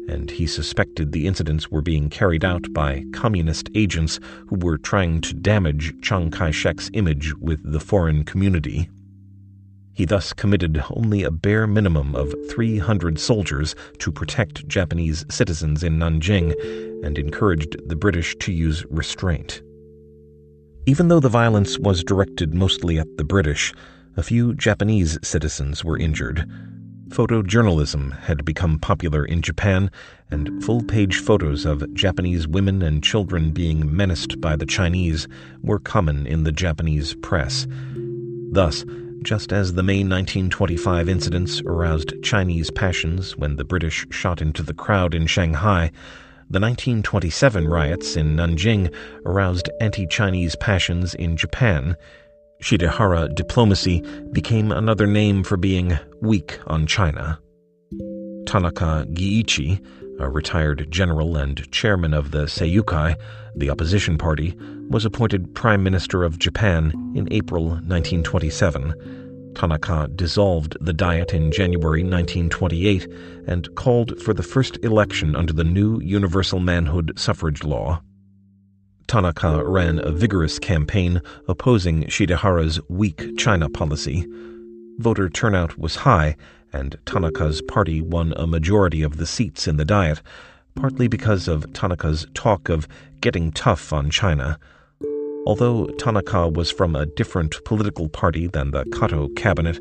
and 0.09 0.31
he 0.31 0.47
suspected 0.47 1.13
the 1.13 1.27
incidents 1.27 1.71
were 1.71 1.83
being 1.83 2.09
carried 2.09 2.45
out 2.45 2.73
by 2.73 3.05
communist 3.13 3.69
agents 3.75 4.19
who 4.49 4.57
were 4.57 4.79
trying 4.79 5.21
to 5.21 5.35
damage 5.35 5.93
Chiang 6.01 6.31
Kai 6.31 6.53
shek's 6.53 6.91
image 6.95 7.35
with 7.35 7.61
the 7.71 7.81
foreign 7.81 8.25
community. 8.25 8.89
He 9.97 10.05
thus 10.05 10.35
committed 10.35 10.85
only 10.91 11.23
a 11.23 11.31
bare 11.31 11.67
minimum 11.67 12.15
of 12.15 12.35
300 12.51 13.19
soldiers 13.19 13.75
to 13.99 14.13
protect 14.13 14.69
Japanese 14.69 15.25
citizens 15.31 15.83
in 15.83 15.99
Nanjing 15.99 16.53
and 17.03 17.17
encouraged 17.17 17.77
the 17.89 17.97
British 17.97 18.37
to 18.41 18.53
use 18.53 18.85
restraint. 18.91 19.63
Even 20.85 21.09
though 21.09 21.19
the 21.19 21.31
violence 21.31 21.79
was 21.79 22.05
directed 22.05 22.53
mostly 22.53 22.99
at 22.99 23.17
the 23.17 23.25
British, 23.25 23.73
a 24.19 24.23
few 24.23 24.53
Japanese 24.55 25.19
citizens 25.23 25.83
were 25.83 25.99
injured. 25.99 26.47
Photojournalism 27.09 28.21
had 28.21 28.45
become 28.45 28.79
popular 28.79 29.25
in 29.25 29.41
Japan, 29.41 29.91
and 30.31 30.63
full 30.63 30.83
page 30.83 31.21
photos 31.21 31.65
of 31.65 31.95
Japanese 31.95 32.47
women 32.47 32.83
and 32.83 33.03
children 33.03 33.51
being 33.51 33.97
menaced 33.97 34.43
by 34.43 34.57
the 34.57 34.67
Chinese 34.67 35.27
were 35.63 35.79
common 35.79 36.27
in 36.27 36.45
the 36.45 36.53
Japanese 36.53 37.15
press. 37.23 37.67
Thus, 38.53 38.85
just 39.27 39.53
as 39.53 39.75
the 39.75 39.83
May 39.83 40.05
1925 40.05 41.09
incidents 41.09 41.61
aroused 41.67 42.15
Chinese 42.23 42.71
passions 42.71 43.37
when 43.37 43.57
the 43.57 43.65
British 43.65 44.07
shot 44.11 44.41
into 44.41 44.63
the 44.63 44.73
crowd 44.73 45.15
in 45.15 45.27
Shanghai, 45.27 45.91
the 46.49 46.61
1927 46.61 47.67
riots 47.67 48.17
in 48.17 48.37
Nanjing 48.37 48.95
aroused 49.27 49.69
anti 49.81 50.07
Chinese 50.07 50.55
passions 50.55 51.15
in 51.17 51.37
Japan 51.37 51.97
Shidehara 52.63 53.35
diplomacy 53.35 54.01
became 54.33 54.71
another 54.71 55.09
name 55.09 55.43
for 55.43 55.57
being 55.57 55.99
weak 56.23 56.59
on 56.69 56.87
China. 56.87 57.39
Tanaka 58.47 59.07
Giichi, 59.11 59.85
a 60.19 60.29
retired 60.29 60.87
general 60.91 61.37
and 61.37 61.71
chairman 61.71 62.15
of 62.15 62.31
the 62.31 62.45
Seiyukai, 62.45 63.17
the 63.55 63.71
opposition 63.71 64.19
party, 64.19 64.57
was 64.89 65.05
appointed 65.05 65.55
Prime 65.55 65.83
Minister 65.83 66.25
of 66.25 66.39
Japan 66.39 66.93
in 67.15 67.29
April 67.33 67.65
1927. 67.65 69.53
Tanaka 69.55 70.09
dissolved 70.15 70.77
the 70.81 70.93
Diet 70.93 71.33
in 71.33 71.51
January 71.51 72.03
1928 72.03 73.09
and 73.47 73.75
called 73.75 74.21
for 74.23 74.35
the 74.35 74.43
first 74.43 74.77
election 74.85 75.35
under 75.35 75.53
the 75.53 75.65
new 75.65 76.01
universal 76.01 76.61
manhood 76.61 77.13
suffrage 77.17 77.65
law. 77.65 78.03
Tanaka 79.07 79.65
ran 79.65 79.99
a 80.01 80.11
vigorous 80.11 80.59
campaign 80.59 81.23
opposing 81.49 82.05
Shidehara's 82.05 82.81
weak 82.89 83.39
China 83.39 83.71
policy. 83.71 84.27
Voter 84.99 85.29
turnout 85.29 85.79
was 85.79 85.97
high, 85.97 86.37
and 86.77 86.97
Tanaka's 87.07 87.63
party 87.63 88.03
won 88.03 88.35
a 88.37 88.47
majority 88.47 89.03
of 89.03 89.17
the 89.17 89.27
seats 89.27 89.67
in 89.67 89.77
the 89.77 89.85
Diet, 89.85 90.21
partly 90.75 91.09
because 91.09 91.49
of 91.49 91.73
Tanaka's 91.73 92.27
talk 92.35 92.69
of 92.69 92.87
getting 93.21 93.51
tough 93.51 93.93
on 93.93 94.11
China. 94.11 94.59
Although 95.47 95.87
Tanaka 95.99 96.49
was 96.49 96.71
from 96.71 96.95
a 96.95 97.07
different 97.07 97.65
political 97.65 98.09
party 98.09 98.47
than 98.47 98.73
the 98.73 98.85
Kato 98.93 99.29
cabinet, 99.29 99.79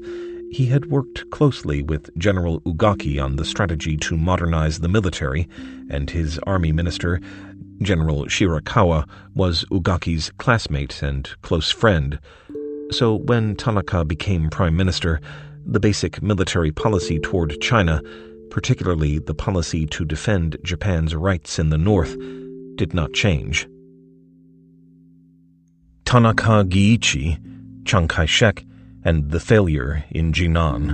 he 0.52 0.68
had 0.68 0.86
worked 0.86 1.30
closely 1.32 1.82
with 1.82 2.16
General 2.18 2.62
Ugaki 2.62 3.22
on 3.22 3.36
the 3.36 3.46
strategy 3.46 3.98
to 3.98 4.16
modernize 4.16 4.80
the 4.80 4.88
military, 4.88 5.50
and 5.90 6.10
his 6.10 6.40
army 6.48 6.72
minister, 6.72 7.20
General 7.82 8.26
Shirakawa 8.26 9.06
was 9.34 9.66
Ugaki's 9.66 10.32
classmate 10.38 11.04
and 11.04 11.30
close 11.42 11.72
friend. 11.72 12.20
So 12.92 13.16
when 13.16 13.56
Tanaka 13.56 14.06
became 14.06 14.50
prime 14.50 14.78
minister, 14.78 15.20
the 15.66 15.80
basic 15.80 16.22
military 16.22 16.72
policy 16.72 17.20
toward 17.20 17.60
China, 17.60 18.02
particularly 18.50 19.20
the 19.20 19.34
policy 19.34 19.86
to 19.88 20.06
defend 20.06 20.58
Japan's 20.64 21.16
rights 21.16 21.60
in 21.60 21.70
the 21.70 21.78
north, 21.78 22.16
did 22.76 22.94
not 22.94 23.14
change. 23.14 23.68
Tanaka 26.06 26.64
Giichi, 26.64 27.40
Chiang 27.86 28.08
Kai 28.08 28.26
shek, 28.26 28.64
and 29.04 29.32
the 29.32 29.40
failure 29.40 30.06
in 30.12 30.34
Jinan. 30.34 30.90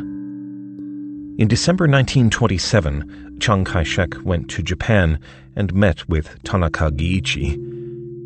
In 1.38 1.48
December 1.48 1.84
1927, 1.84 3.38
Chiang 3.40 3.66
Kai 3.66 3.84
shek 3.84 4.14
went 4.24 4.50
to 4.52 4.62
Japan 4.62 5.20
and 5.56 5.74
met 5.74 6.08
with 6.08 6.42
Tanaka 6.44 6.92
Giichi. 6.92 7.71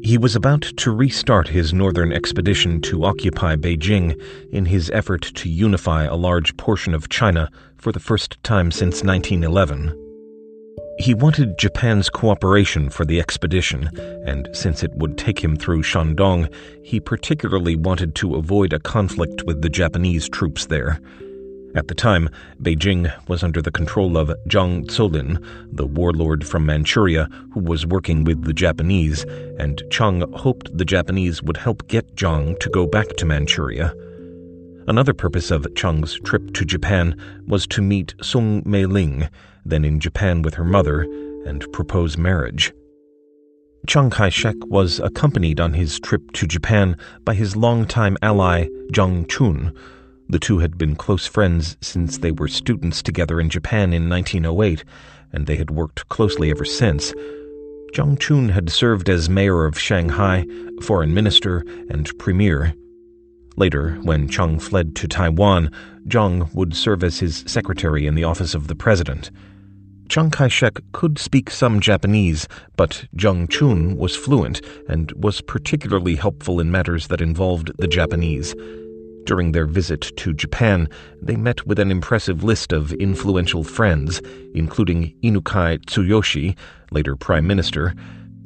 He 0.06 0.20
was 0.20 0.36
about 0.36 0.62
to 0.62 0.92
restart 0.92 1.48
his 1.48 1.74
northern 1.74 2.14
expedition 2.14 2.80
to 2.82 3.06
occupy 3.06 3.56
Beijing 3.56 4.16
in 4.52 4.66
his 4.66 4.92
effort 4.92 5.24
to 5.34 5.50
unify 5.50 6.04
a 6.04 6.14
large 6.14 6.56
portion 6.58 6.94
of 6.94 7.10
China 7.10 7.50
for 7.78 7.92
the 7.92 8.00
first 8.00 8.38
time 8.44 8.70
since 8.70 9.04
1911. 9.04 10.00
He 11.00 11.16
wanted 11.16 11.58
Japan's 11.58 12.12
cooperation 12.12 12.92
for 12.92 13.04
the 13.04 13.20
expedition, 13.20 13.90
and 14.28 14.48
since 14.54 14.84
it 14.84 14.94
would 14.94 15.18
take 15.18 15.40
him 15.40 15.58
through 15.58 15.82
Shandong, 15.82 16.54
he 16.84 17.00
particularly 17.00 17.76
wanted 17.76 18.14
to 18.18 18.36
avoid 18.36 18.74
a 18.74 18.80
conflict 18.80 19.42
with 19.48 19.64
the 19.64 19.70
Japanese 19.70 20.30
troops 20.30 20.68
there. 20.68 21.00
At 21.76 21.90
the 21.90 21.94
time, 21.94 22.30
Beijing 22.62 23.12
was 23.28 23.44
under 23.44 23.62
the 23.62 23.70
control 23.70 24.16
of 24.16 24.32
Zhang 24.48 24.86
Zuolin, 24.86 25.44
the 25.74 25.86
warlord 25.86 26.48
from 26.48 26.66
Manchuria 26.66 27.28
who 27.52 27.60
was 27.60 27.86
working 27.86 28.24
with 28.24 28.46
the 28.46 28.54
Japanese, 28.54 29.26
and 29.60 29.84
Chiang 29.90 30.24
hoped 30.32 30.78
the 30.78 30.86
Japanese 30.86 31.44
would 31.44 31.58
help 31.58 31.86
get 31.90 32.16
Jiang 32.16 32.58
to 32.62 32.70
go 32.70 32.88
back 32.88 33.10
to 33.18 33.26
Manchuria. 33.26 33.94
Another 34.88 35.14
purpose 35.14 35.52
of 35.52 35.64
Chiang's 35.76 36.18
trip 36.22 36.54
to 36.54 36.64
Japan 36.64 37.20
was 37.46 37.68
to 37.68 37.82
meet 37.82 38.16
Soong 38.20 38.66
Mei-ling, 38.66 39.28
then 39.66 39.84
in 39.84 40.00
Japan 40.00 40.44
with 40.44 40.54
her 40.54 40.64
mother, 40.64 41.02
and 41.46 41.70
propose 41.74 42.18
marriage. 42.18 42.72
Chiang 43.86 44.10
Kai 44.10 44.30
shek 44.30 44.56
was 44.68 45.02
accompanied 45.02 45.60
on 45.60 45.74
his 45.74 46.00
trip 46.00 46.32
to 46.34 46.48
Japan 46.48 46.96
by 47.26 47.34
his 47.34 47.58
longtime 47.58 48.18
ally 48.22 48.68
Jiang 48.94 49.30
Chun. 49.30 49.74
The 50.28 50.40
two 50.40 50.60
had 50.60 50.78
been 50.78 50.96
close 50.96 51.28
friends 51.28 51.78
since 51.82 52.18
they 52.18 52.32
were 52.32 52.48
students 52.48 53.04
together 53.04 53.40
in 53.40 53.50
Japan 53.50 53.94
in 53.94 54.10
1908, 54.10 54.84
and 55.32 55.46
they 55.46 55.56
had 55.56 55.70
worked 55.70 56.10
closely 56.10 56.50
ever 56.50 56.66
since. 56.66 57.14
Jiang 57.94 58.20
Chun 58.20 58.50
had 58.50 58.70
served 58.70 59.08
as 59.08 59.30
mayor 59.30 59.66
of 59.66 59.80
Shanghai, 59.80 60.46
foreign 60.82 61.14
minister, 61.14 61.64
and 61.90 62.12
premier. 62.18 62.74
Later, 63.56 63.94
when 64.02 64.28
Chiang 64.28 64.60
fled 64.60 64.96
to 64.98 65.08
Taiwan, 65.08 65.72
Jiang 66.08 66.54
would 66.54 66.76
serve 66.76 67.04
as 67.04 67.20
his 67.20 67.44
secretary 67.48 68.08
in 68.08 68.16
the 68.16 68.24
office 68.24 68.56
of 68.56 68.68
the 68.68 68.76
president. 68.76 69.32
Chiang 70.10 70.30
Kai 70.30 70.48
shek 70.48 70.80
could 70.92 71.18
speak 71.18 71.50
some 71.50 71.80
Japanese, 71.80 72.48
but 72.76 73.06
Jiang 73.16 73.50
Chun 73.50 73.96
was 73.96 74.16
fluent 74.16 74.62
and 74.90 75.12
was 75.14 75.42
particularly 75.42 76.16
helpful 76.16 76.60
in 76.60 76.70
matters 76.72 77.08
that 77.08 77.22
involved 77.22 77.72
the 77.78 77.88
Japanese. 77.88 78.56
During 79.26 79.52
their 79.54 79.66
visit 79.66 80.02
to 80.18 80.34
Japan, 80.34 80.88
they 81.22 81.36
met 81.36 81.66
with 81.66 81.80
an 81.80 81.90
impressive 81.90 82.44
list 82.44 82.72
of 82.72 82.94
influential 82.94 83.64
friends, 83.64 84.22
including 84.54 85.16
Inukai 85.24 85.80
Tsuyoshi, 85.86 86.56
later 86.92 87.16
Prime 87.16 87.48
Minister, 87.48 87.96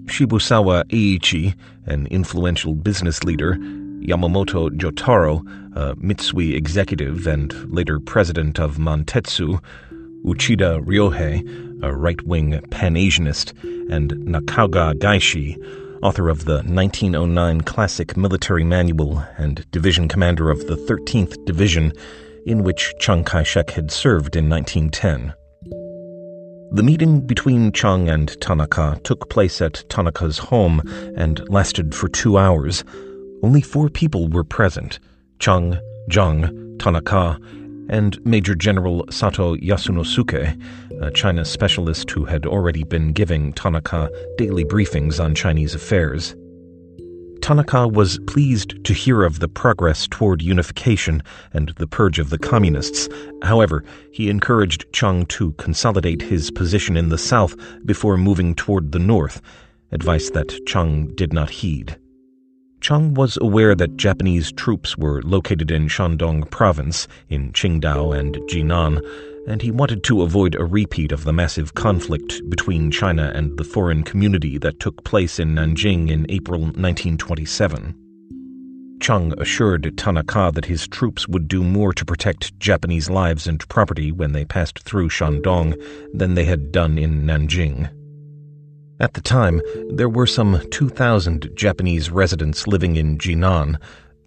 Shibusawa 0.06 0.86
Eiichi, 0.86 1.54
an 1.86 2.08
influential 2.08 2.76
business 2.76 3.26
leader, 3.26 3.56
Yamamoto 4.00 4.70
Jotaro, 4.70 5.42
a 5.76 5.96
Mitsui 5.98 6.56
executive 6.56 7.28
and 7.28 7.54
later 7.74 8.00
president 8.00 8.58
of 8.58 8.78
Mantetsu, 8.78 9.62
Uchida 10.24 10.82
Ryohei, 10.86 11.84
a 11.84 11.94
right 11.94 12.22
wing 12.24 12.60
Pan 12.70 12.96
Asianist, 12.96 13.52
and 13.92 14.12
Nagaoka 14.12 14.94
Gaishi, 14.96 15.58
author 16.02 16.30
of 16.30 16.46
the 16.46 16.64
1909 16.64 17.62
classic 17.62 18.16
military 18.16 18.64
manual 18.64 19.24
and 19.38 19.70
division 19.72 20.08
commander 20.08 20.50
of 20.50 20.66
the 20.68 20.76
13th 20.76 21.44
Division, 21.46 21.94
in 22.46 22.64
which 22.64 22.94
Chiang 23.00 23.24
Kai 23.24 23.44
shek 23.44 23.72
had 23.72 23.92
served 23.92 24.36
in 24.36 24.50
1910. 24.50 25.34
The 26.72 26.84
meeting 26.84 27.22
between 27.26 27.72
Chiang 27.72 28.10
and 28.10 28.40
Tanaka 28.42 29.00
took 29.04 29.30
place 29.30 29.62
at 29.62 29.84
Tanaka's 29.90 30.38
home 30.38 30.82
and 31.18 31.42
lasted 31.50 31.96
for 31.96 32.08
two 32.08 32.38
hours. 32.38 32.84
Only 33.42 33.62
four 33.62 33.90
people 33.90 34.28
were 34.28 34.44
present 34.44 35.00
Chiang, 35.40 35.80
Jiang, 36.10 36.80
Tanaka, 36.80 37.40
and 37.90 38.24
Major 38.26 38.56
General 38.56 39.06
Sato 39.10 39.56
Yasunosuke, 39.56 40.62
a 41.02 41.12
China 41.12 41.44
specialist 41.44 42.10
who 42.12 42.26
had 42.26 42.46
already 42.46 42.84
been 42.84 43.12
giving 43.12 43.52
Tanaka 43.54 44.10
daily 44.38 44.64
briefings 44.64 45.24
on 45.24 45.36
Chinese 45.36 45.76
affairs. 45.76 46.36
Tanaka 47.42 47.88
was 47.88 48.20
pleased 48.28 48.84
to 48.84 48.94
hear 48.94 49.24
of 49.24 49.40
the 49.40 49.48
progress 49.48 50.08
toward 50.08 50.42
unification 50.42 51.24
and 51.54 51.70
the 51.78 51.88
purge 51.88 52.20
of 52.20 52.30
the 52.30 52.38
communists. 52.38 53.10
However, 53.44 53.84
he 54.12 54.30
encouraged 54.30 54.86
Chiang 54.94 55.26
to 55.28 55.54
consolidate 55.54 56.22
his 56.22 56.52
position 56.52 56.96
in 56.96 57.10
the 57.10 57.18
south 57.18 57.56
before 57.86 58.18
moving 58.18 58.54
toward 58.56 58.92
the 58.92 59.00
north, 59.00 59.42
advice 59.92 60.30
that 60.32 60.66
Chiang 60.66 61.16
did 61.16 61.34
not 61.34 61.50
heed. 61.50 61.98
Chiang 62.82 63.14
was 63.14 63.38
aware 63.42 63.76
that 63.76 63.98
Japanese 63.98 64.52
troops 64.54 64.98
were 64.98 65.22
located 65.24 65.70
in 65.70 65.88
Shandong 65.88 66.50
province, 66.50 67.08
in 67.28 67.52
Qingdao 67.52 68.18
and 68.18 68.36
Jinan, 68.50 69.02
and 69.48 69.62
he 69.62 69.70
wanted 69.72 70.04
to 70.06 70.22
avoid 70.22 70.56
a 70.56 70.64
repeat 70.64 71.12
of 71.12 71.26
the 71.26 71.34
massive 71.34 71.74
conflict 71.74 72.42
between 72.50 72.90
China 72.90 73.32
and 73.36 73.58
the 73.58 73.64
foreign 73.64 74.04
community 74.04 74.58
that 74.60 74.80
took 74.80 75.04
place 75.04 75.40
in 75.40 75.56
Nanjing 75.56 76.10
in 76.10 76.26
April 76.30 76.62
1927. 76.62 77.96
Chiang 79.02 79.34
assured 79.40 79.98
Tanaka 79.98 80.52
that 80.54 80.66
his 80.66 80.88
troops 80.88 81.28
would 81.28 81.48
do 81.48 81.64
more 81.64 81.94
to 81.94 82.06
protect 82.06 82.58
Japanese 82.60 83.10
lives 83.10 83.48
and 83.48 83.68
property 83.68 84.12
when 84.12 84.32
they 84.34 84.46
passed 84.46 84.80
through 84.80 85.10
Shandong 85.10 85.76
than 86.14 86.36
they 86.36 86.46
had 86.46 86.72
done 86.72 86.98
in 86.98 87.26
Nanjing. 87.26 87.90
At 89.02 89.14
the 89.14 89.22
time, 89.22 89.62
there 89.90 90.10
were 90.10 90.28
some 90.28 90.62
2,000 90.72 91.52
Japanese 91.56 92.12
residents 92.12 92.68
living 92.68 92.98
in 92.98 93.18
Jinan. 93.18 93.78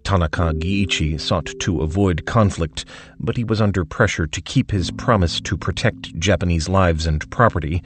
Tanaka 0.03 0.51
Giichi 0.55 1.21
sought 1.21 1.51
to 1.59 1.81
avoid 1.81 2.25
conflict, 2.25 2.83
but 3.19 3.37
he 3.37 3.43
was 3.43 3.61
under 3.61 3.85
pressure 3.85 4.25
to 4.25 4.41
keep 4.41 4.71
his 4.71 4.89
promise 4.89 5.39
to 5.41 5.57
protect 5.57 6.17
Japanese 6.17 6.67
lives 6.67 7.05
and 7.05 7.29
property, 7.29 7.83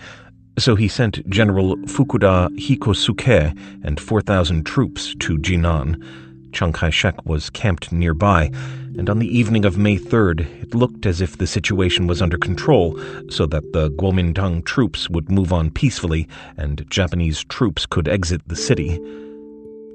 so 0.57 0.75
he 0.75 0.87
sent 0.87 1.29
General 1.29 1.75
Fukuda 1.87 2.49
Hikosuke 2.57 3.83
and 3.83 3.99
4,000 3.99 4.65
troops 4.65 5.13
to 5.19 5.37
Jinan. 5.37 6.01
Chiang 6.51 6.73
Kai 6.73 6.89
shek 6.89 7.25
was 7.25 7.49
camped 7.49 7.91
nearby, 7.91 8.51
and 8.97 9.09
on 9.09 9.19
the 9.19 9.37
evening 9.37 9.65
of 9.65 9.77
May 9.77 9.97
3rd, 9.97 10.41
it 10.61 10.73
looked 10.73 11.05
as 11.05 11.21
if 11.21 11.37
the 11.37 11.47
situation 11.47 12.07
was 12.07 12.21
under 12.21 12.37
control 12.37 12.99
so 13.29 13.45
that 13.45 13.73
the 13.73 13.91
Kuomintang 13.91 14.65
troops 14.65 15.09
would 15.09 15.29
move 15.29 15.53
on 15.53 15.69
peacefully 15.69 16.27
and 16.57 16.85
Japanese 16.89 17.43
troops 17.45 17.85
could 17.85 18.07
exit 18.07 18.41
the 18.47 18.55
city. 18.55 18.99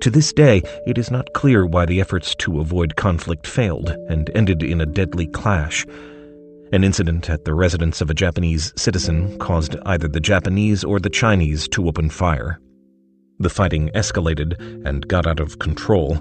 To 0.02 0.10
this 0.10 0.32
day, 0.32 0.62
it 0.86 0.98
is 0.98 1.10
not 1.10 1.32
clear 1.32 1.64
why 1.64 1.86
the 1.86 2.00
efforts 2.00 2.34
to 2.36 2.60
avoid 2.60 2.96
conflict 2.96 3.46
failed 3.46 3.90
and 4.08 4.30
ended 4.34 4.62
in 4.62 4.80
a 4.80 4.86
deadly 4.86 5.26
clash. 5.28 5.86
An 6.72 6.84
incident 6.84 7.28
at 7.28 7.44
the 7.44 7.54
residence 7.54 8.00
of 8.00 8.10
a 8.10 8.14
Japanese 8.14 8.72
citizen 8.76 9.38
caused 9.38 9.76
either 9.84 10.08
the 10.08 10.20
Japanese 10.20 10.82
or 10.82 10.98
the 10.98 11.10
Chinese 11.10 11.68
to 11.68 11.86
open 11.86 12.08
fire. 12.08 12.60
The 13.38 13.50
fighting 13.50 13.90
escalated 13.90 14.58
and 14.86 15.06
got 15.06 15.26
out 15.26 15.38
of 15.38 15.58
control. 15.58 16.20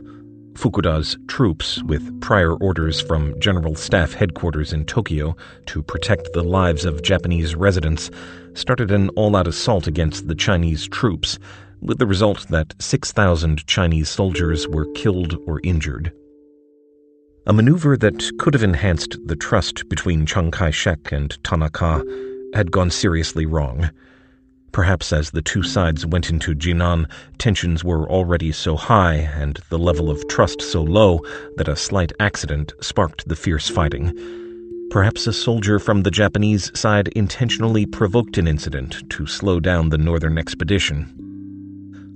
Fukuda's 0.53 1.17
troops, 1.27 1.81
with 1.83 2.21
prior 2.21 2.53
orders 2.55 3.01
from 3.01 3.39
General 3.39 3.75
Staff 3.75 4.13
Headquarters 4.13 4.73
in 4.73 4.85
Tokyo 4.85 5.35
to 5.67 5.81
protect 5.81 6.33
the 6.33 6.43
lives 6.43 6.85
of 6.85 7.01
Japanese 7.01 7.55
residents, 7.55 8.11
started 8.53 8.91
an 8.91 9.09
all 9.09 9.35
out 9.35 9.47
assault 9.47 9.87
against 9.87 10.27
the 10.27 10.35
Chinese 10.35 10.87
troops, 10.87 11.39
with 11.81 11.97
the 11.97 12.05
result 12.05 12.47
that 12.49 12.73
6,000 12.79 13.65
Chinese 13.65 14.09
soldiers 14.09 14.67
were 14.67 14.91
killed 14.93 15.35
or 15.47 15.59
injured. 15.63 16.11
A 17.47 17.53
maneuver 17.53 17.97
that 17.97 18.29
could 18.37 18.53
have 18.53 18.63
enhanced 18.63 19.17
the 19.25 19.35
trust 19.35 19.89
between 19.89 20.27
Chiang 20.27 20.51
Kai 20.51 20.69
shek 20.69 21.11
and 21.11 21.43
Tanaka 21.43 22.03
had 22.53 22.71
gone 22.71 22.91
seriously 22.91 23.45
wrong. 23.47 23.89
Perhaps 24.71 25.11
as 25.11 25.31
the 25.31 25.41
two 25.41 25.63
sides 25.63 26.05
went 26.05 26.29
into 26.29 26.55
Jinan, 26.55 27.09
tensions 27.37 27.83
were 27.83 28.09
already 28.09 28.53
so 28.53 28.77
high 28.77 29.15
and 29.15 29.59
the 29.69 29.77
level 29.77 30.09
of 30.09 30.25
trust 30.29 30.61
so 30.61 30.81
low 30.81 31.19
that 31.57 31.67
a 31.67 31.75
slight 31.75 32.13
accident 32.19 32.73
sparked 32.79 33.27
the 33.27 33.35
fierce 33.35 33.67
fighting. 33.67 34.13
Perhaps 34.89 35.27
a 35.27 35.33
soldier 35.33 35.77
from 35.77 36.03
the 36.03 36.11
Japanese 36.11 36.71
side 36.77 37.09
intentionally 37.09 37.85
provoked 37.85 38.37
an 38.37 38.47
incident 38.47 39.09
to 39.09 39.25
slow 39.25 39.59
down 39.59 39.89
the 39.89 39.97
northern 39.97 40.37
expedition. 40.37 41.13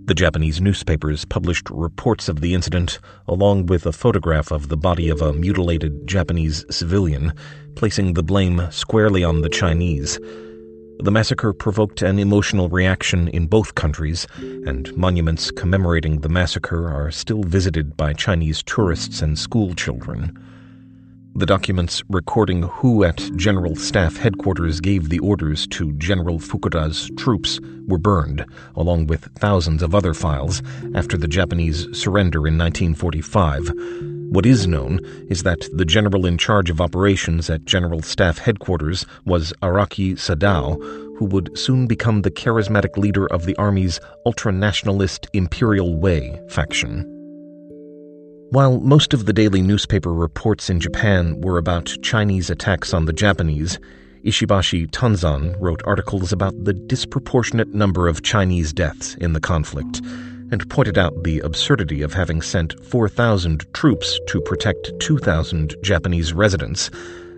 The 0.05 0.13
Japanese 0.13 0.61
newspapers 0.61 1.25
published 1.25 1.69
reports 1.69 2.29
of 2.29 2.39
the 2.39 2.53
incident, 2.53 2.99
along 3.27 3.65
with 3.65 3.85
a 3.85 3.91
photograph 3.91 4.51
of 4.51 4.69
the 4.69 4.77
body 4.77 5.09
of 5.09 5.21
a 5.21 5.33
mutilated 5.33 6.07
Japanese 6.07 6.63
civilian, 6.69 7.33
placing 7.75 8.13
the 8.13 8.23
blame 8.23 8.67
squarely 8.71 9.23
on 9.23 9.41
the 9.41 9.49
Chinese. 9.49 10.19
The 10.99 11.11
massacre 11.11 11.53
provoked 11.53 12.01
an 12.01 12.17
emotional 12.17 12.69
reaction 12.69 13.27
in 13.27 13.47
both 13.47 13.75
countries, 13.75 14.25
and 14.37 14.95
monuments 14.95 15.51
commemorating 15.51 16.21
the 16.21 16.29
massacre 16.29 16.87
are 16.87 17.11
still 17.11 17.43
visited 17.43 17.95
by 17.95 18.13
Chinese 18.13 18.63
tourists 18.63 19.21
and 19.21 19.37
school 19.37 19.75
children. 19.75 20.37
The 21.35 21.45
documents 21.45 22.01
recording 22.09 22.63
who 22.63 23.03
at 23.03 23.17
General 23.35 23.75
Staff 23.75 24.17
Headquarters 24.17 24.79
gave 24.79 25.09
the 25.09 25.19
orders 25.19 25.67
to 25.67 25.91
General 25.93 26.39
Fukuda's 26.39 27.11
troops 27.17 27.59
were 27.87 27.97
burned, 27.97 28.45
along 28.75 29.07
with 29.07 29.25
thousands 29.35 29.83
of 29.83 29.93
other 29.93 30.13
files, 30.13 30.63
after 30.95 31.17
the 31.17 31.27
Japanese 31.27 31.87
surrender 31.91 32.47
in 32.47 32.57
1945 32.57 34.14
what 34.29 34.45
is 34.45 34.67
known 34.67 34.99
is 35.29 35.43
that 35.43 35.67
the 35.71 35.85
general 35.85 36.25
in 36.25 36.37
charge 36.37 36.69
of 36.69 36.81
operations 36.81 37.49
at 37.49 37.65
General 37.65 38.01
Staff 38.01 38.39
Headquarters 38.39 39.05
was 39.25 39.53
Araki 39.61 40.13
Sadao, 40.13 40.77
who 41.17 41.25
would 41.25 41.57
soon 41.57 41.87
become 41.87 42.21
the 42.21 42.31
charismatic 42.31 42.97
leader 42.97 43.27
of 43.27 43.45
the 43.45 43.55
Army's 43.57 43.99
ultra-nationalist 44.25 45.27
Imperial 45.33 45.95
Way 45.95 46.41
faction. 46.49 47.03
While 48.49 48.79
most 48.79 49.13
of 49.13 49.25
the 49.25 49.33
daily 49.33 49.61
newspaper 49.61 50.13
reports 50.13 50.69
in 50.69 50.79
Japan 50.79 51.41
were 51.41 51.57
about 51.57 51.95
Chinese 52.01 52.49
attacks 52.49 52.93
on 52.93 53.05
the 53.05 53.13
Japanese, 53.13 53.79
Ishibashi 54.23 54.89
Tanzan 54.89 55.55
wrote 55.59 55.81
articles 55.85 56.33
about 56.33 56.53
the 56.63 56.73
disproportionate 56.73 57.73
number 57.73 58.07
of 58.07 58.23
Chinese 58.23 58.73
deaths 58.73 59.15
in 59.15 59.33
the 59.33 59.39
conflict 59.39 60.01
and 60.51 60.69
pointed 60.69 60.97
out 60.97 61.23
the 61.23 61.39
absurdity 61.39 62.01
of 62.01 62.13
having 62.13 62.41
sent 62.41 62.83
4,000 62.85 63.65
troops 63.73 64.19
to 64.27 64.41
protect 64.41 64.91
2,000 64.99 65.75
Japanese 65.81 66.33
residents. 66.33 66.89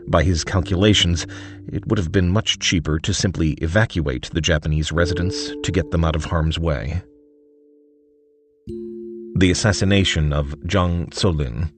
By 0.07 0.23
his 0.23 0.43
calculations, 0.43 1.27
it 1.67 1.85
would 1.87 1.97
have 1.97 2.11
been 2.11 2.29
much 2.29 2.59
cheaper 2.59 2.99
to 2.99 3.13
simply 3.13 3.51
evacuate 3.61 4.29
the 4.33 4.41
Japanese 4.41 4.91
residents 4.91 5.51
to 5.63 5.71
get 5.71 5.91
them 5.91 6.05
out 6.05 6.15
of 6.15 6.25
harm's 6.25 6.57
way. 6.57 7.01
The 9.35 9.51
assassination 9.51 10.33
of 10.33 10.55
Zhang 10.61 11.09
Zuolin. 11.09 11.71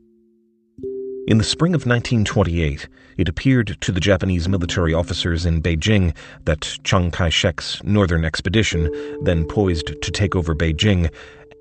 In 1.28 1.38
the 1.38 1.44
spring 1.44 1.76
of 1.76 1.86
1928, 1.86 2.88
it 3.18 3.30
appeared 3.30 3.78
to 3.82 3.92
the 3.92 4.00
Japanese 4.00 4.50
military 4.50 4.94
officers 4.94 5.46
in 5.46 5.62
Beijing 5.62 6.16
that 6.46 6.78
Chiang 6.84 7.12
Kai 7.12 7.30
shek's 7.30 7.84
northern 7.84 8.26
expedition, 8.26 8.90
then 9.22 9.46
poised 9.46 10.02
to 10.02 10.12
take 10.12 10.36
over 10.36 10.56
Beijing, 10.56 11.14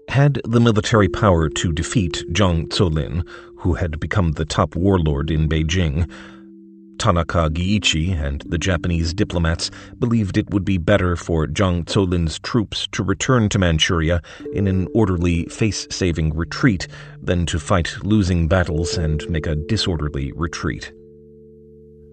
had 0.08 0.40
the 0.44 0.60
military 0.60 1.08
power 1.08 1.50
to 1.50 1.72
defeat 1.72 2.24
Zhang 2.32 2.68
Zuolin, 2.68 3.26
who 3.58 3.74
had 3.74 4.00
become 4.00 4.32
the 4.32 4.46
top 4.46 4.74
warlord 4.74 5.30
in 5.30 5.48
Beijing, 5.48 6.10
Tanaka 6.98 7.48
Giichi 7.50 8.12
and 8.12 8.42
the 8.46 8.58
Japanese 8.58 9.14
diplomats 9.14 9.70
believed 9.98 10.36
it 10.36 10.50
would 10.50 10.64
be 10.64 10.78
better 10.78 11.16
for 11.16 11.46
Zhang 11.46 11.84
Zuolin's 11.84 12.38
troops 12.40 12.88
to 12.92 13.02
return 13.02 13.48
to 13.50 13.58
Manchuria 13.58 14.20
in 14.52 14.66
an 14.66 14.88
orderly, 14.94 15.44
face-saving 15.46 16.36
retreat 16.36 16.88
than 17.22 17.46
to 17.46 17.58
fight 17.58 17.96
losing 18.02 18.48
battles 18.48 18.98
and 18.98 19.28
make 19.30 19.46
a 19.46 19.56
disorderly 19.56 20.32
retreat. 20.32 20.92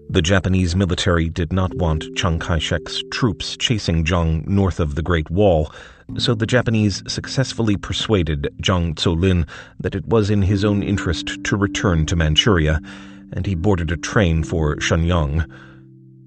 The 0.08 0.22
Japanese 0.22 0.76
military 0.76 1.28
did 1.28 1.52
not 1.52 1.74
want 1.74 2.04
Chiang 2.14 2.38
Kai-shek's 2.38 3.02
troops 3.10 3.56
chasing 3.56 4.04
Jiang 4.04 4.46
north 4.46 4.78
of 4.78 4.94
the 4.94 5.02
Great 5.02 5.30
Wall, 5.30 5.72
so 6.16 6.32
the 6.32 6.46
Japanese 6.46 7.02
successfully 7.08 7.76
persuaded 7.76 8.48
Zhang 8.62 8.94
Zuolin 8.94 9.48
that 9.80 9.96
it 9.96 10.06
was 10.06 10.30
in 10.30 10.42
his 10.42 10.64
own 10.64 10.84
interest 10.84 11.42
to 11.42 11.56
return 11.56 12.06
to 12.06 12.14
Manchuria, 12.14 12.80
and 13.32 13.46
he 13.46 13.54
boarded 13.54 13.90
a 13.90 13.96
train 13.96 14.44
for 14.44 14.76
Shenyang. 14.76 15.48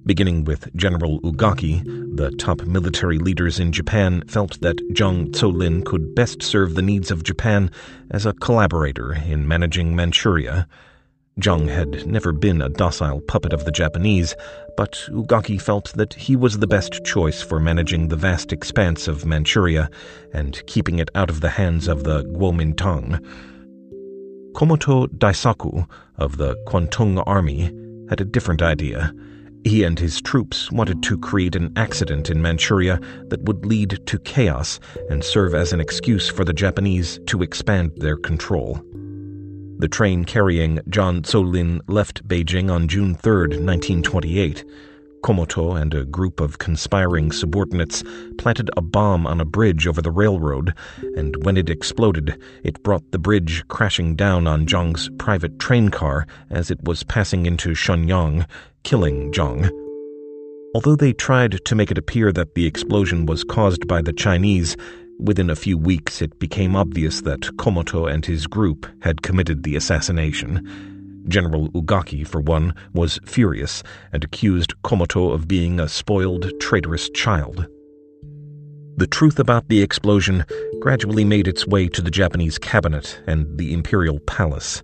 Beginning 0.05 0.45
with 0.45 0.75
General 0.75 1.19
Ugaki, 1.21 1.83
the 2.15 2.31
top 2.31 2.62
military 2.65 3.17
leaders 3.17 3.59
in 3.59 3.71
Japan 3.71 4.23
felt 4.27 4.59
that 4.62 4.77
Zhang 4.93 5.31
Zuolin 5.31 5.85
could 5.85 6.15
best 6.15 6.41
serve 6.41 6.75
the 6.75 6.81
needs 6.81 7.12
of 7.12 7.23
Japan 7.23 7.69
as 8.09 8.25
a 8.25 8.33
collaborator 8.33 9.13
in 9.13 9.47
managing 9.47 9.95
Manchuria. 9.95 10.67
Jiang 11.39 11.69
had 11.69 12.05
never 12.05 12.33
been 12.33 12.62
a 12.62 12.69
docile 12.69 13.21
puppet 13.21 13.53
of 13.53 13.63
the 13.63 13.71
Japanese, 13.71 14.35
but 14.75 15.07
Ugaki 15.09 15.62
felt 15.62 15.93
that 15.93 16.13
he 16.13 16.35
was 16.35 16.57
the 16.59 16.67
best 16.67 17.05
choice 17.05 17.41
for 17.41 17.59
managing 17.59 18.07
the 18.07 18.17
vast 18.17 18.51
expanse 18.51 19.07
of 19.07 19.25
Manchuria 19.25 19.89
and 20.33 20.65
keeping 20.65 20.99
it 20.99 21.09
out 21.15 21.29
of 21.29 21.39
the 21.39 21.49
hands 21.49 21.88
of 21.88 22.03
the 22.03 22.23
Kuomintang. 22.23 23.23
Komoto 24.60 25.08
Daisaku 25.08 25.88
of 26.17 26.36
the 26.36 26.54
Kwantung 26.67 27.24
Army 27.26 27.72
had 28.10 28.19
a 28.19 28.26
different 28.26 28.62
idea. 28.62 29.13
He 29.63 29.84
and 29.84 29.98
his 29.98 30.22
troops 30.22 30.69
wanted 30.69 31.02
to 31.04 31.17
create 31.17 31.56
an 31.56 31.72
accident 31.78 32.30
in 32.30 32.41
Manchuria 32.41 33.00
that 33.30 33.41
would 33.43 33.65
lead 33.65 34.06
to 34.06 34.19
chaos 34.19 34.82
and 35.10 35.24
serve 35.24 35.56
as 35.56 35.72
an 35.72 35.80
excuse 35.80 36.28
for 36.28 36.43
the 36.43 36.52
Japanese 36.52 37.22
to 37.28 37.41
expand 37.41 37.93
their 37.95 38.17
control. 38.17 38.84
The 39.78 39.88
train 39.88 40.26
carrying 40.26 40.80
Zhang 40.89 41.22
Zuolin 41.22 41.80
left 41.88 42.28
Beijing 42.28 42.69
on 42.69 42.89
June 42.89 43.15
3, 43.15 43.32
1928. 43.62 44.65
Komoto 45.21 45.79
and 45.79 45.93
a 45.93 46.05
group 46.05 46.39
of 46.39 46.58
conspiring 46.58 47.32
subordinates 47.32 48.03
planted 48.38 48.69
a 48.77 48.82
bomb 48.82 49.27
on 49.27 49.41
a 49.41 49.45
bridge 49.45 49.88
over 49.88 50.01
the 50.01 50.12
railroad, 50.12 50.73
and 51.15 51.36
when 51.43 51.58
it 51.58 51.69
exploded, 51.69 52.41
it 52.63 52.82
brought 52.84 53.12
the 53.12 53.19
bridge 53.19 53.63
crashing 53.67 54.15
down 54.15 54.47
on 54.47 54.65
Jiang's 54.65 55.10
private 55.17 55.60
train 55.60 55.89
car 55.89 56.25
as 56.49 56.71
it 56.71 56.84
was 56.84 57.03
passing 57.03 57.45
into 57.45 57.75
Shenyang, 57.75 58.45
killing 58.84 59.32
Jiang. 59.32 59.69
Although 60.75 60.95
they 60.95 61.13
tried 61.13 61.63
to 61.65 61.75
make 61.75 61.91
it 61.91 61.97
appear 61.97 62.32
that 62.32 62.55
the 62.55 62.65
explosion 62.65 63.25
was 63.25 63.43
caused 63.43 63.88
by 63.88 64.01
the 64.01 64.13
Chinese, 64.13 64.77
within 65.19 65.49
a 65.49 65.55
few 65.55 65.77
weeks 65.77 66.21
it 66.21 66.39
became 66.39 66.75
obvious 66.75 67.21
that 67.21 67.41
Komoto 67.58 68.12
and 68.12 68.25
his 68.25 68.47
group 68.47 68.88
had 69.01 69.21
committed 69.21 69.63
the 69.63 69.75
assassination. 69.75 70.98
General 71.27 71.69
Ugaki, 71.69 72.25
for 72.25 72.41
one, 72.41 72.73
was 72.93 73.19
furious 73.25 73.84
and 74.13 74.23
accused 74.23 74.73
Komoto 74.84 75.34
of 75.34 75.47
being 75.47 75.79
a 75.79 75.88
spoiled, 75.89 76.51
traitorous 76.60 77.10
child. 77.10 77.67
The 78.97 79.08
truth 79.08 79.39
about 79.39 79.69
the 79.69 79.82
explosion 79.82 80.45
gradually 80.82 81.23
made 81.23 81.47
its 81.47 81.65
way 81.65 81.88
to 81.88 82.01
the 82.01 82.12
Japanese 82.12 82.58
cabinet 82.58 83.21
and 83.27 83.58
the 83.58 83.73
imperial 83.73 84.19
palace. 84.19 84.84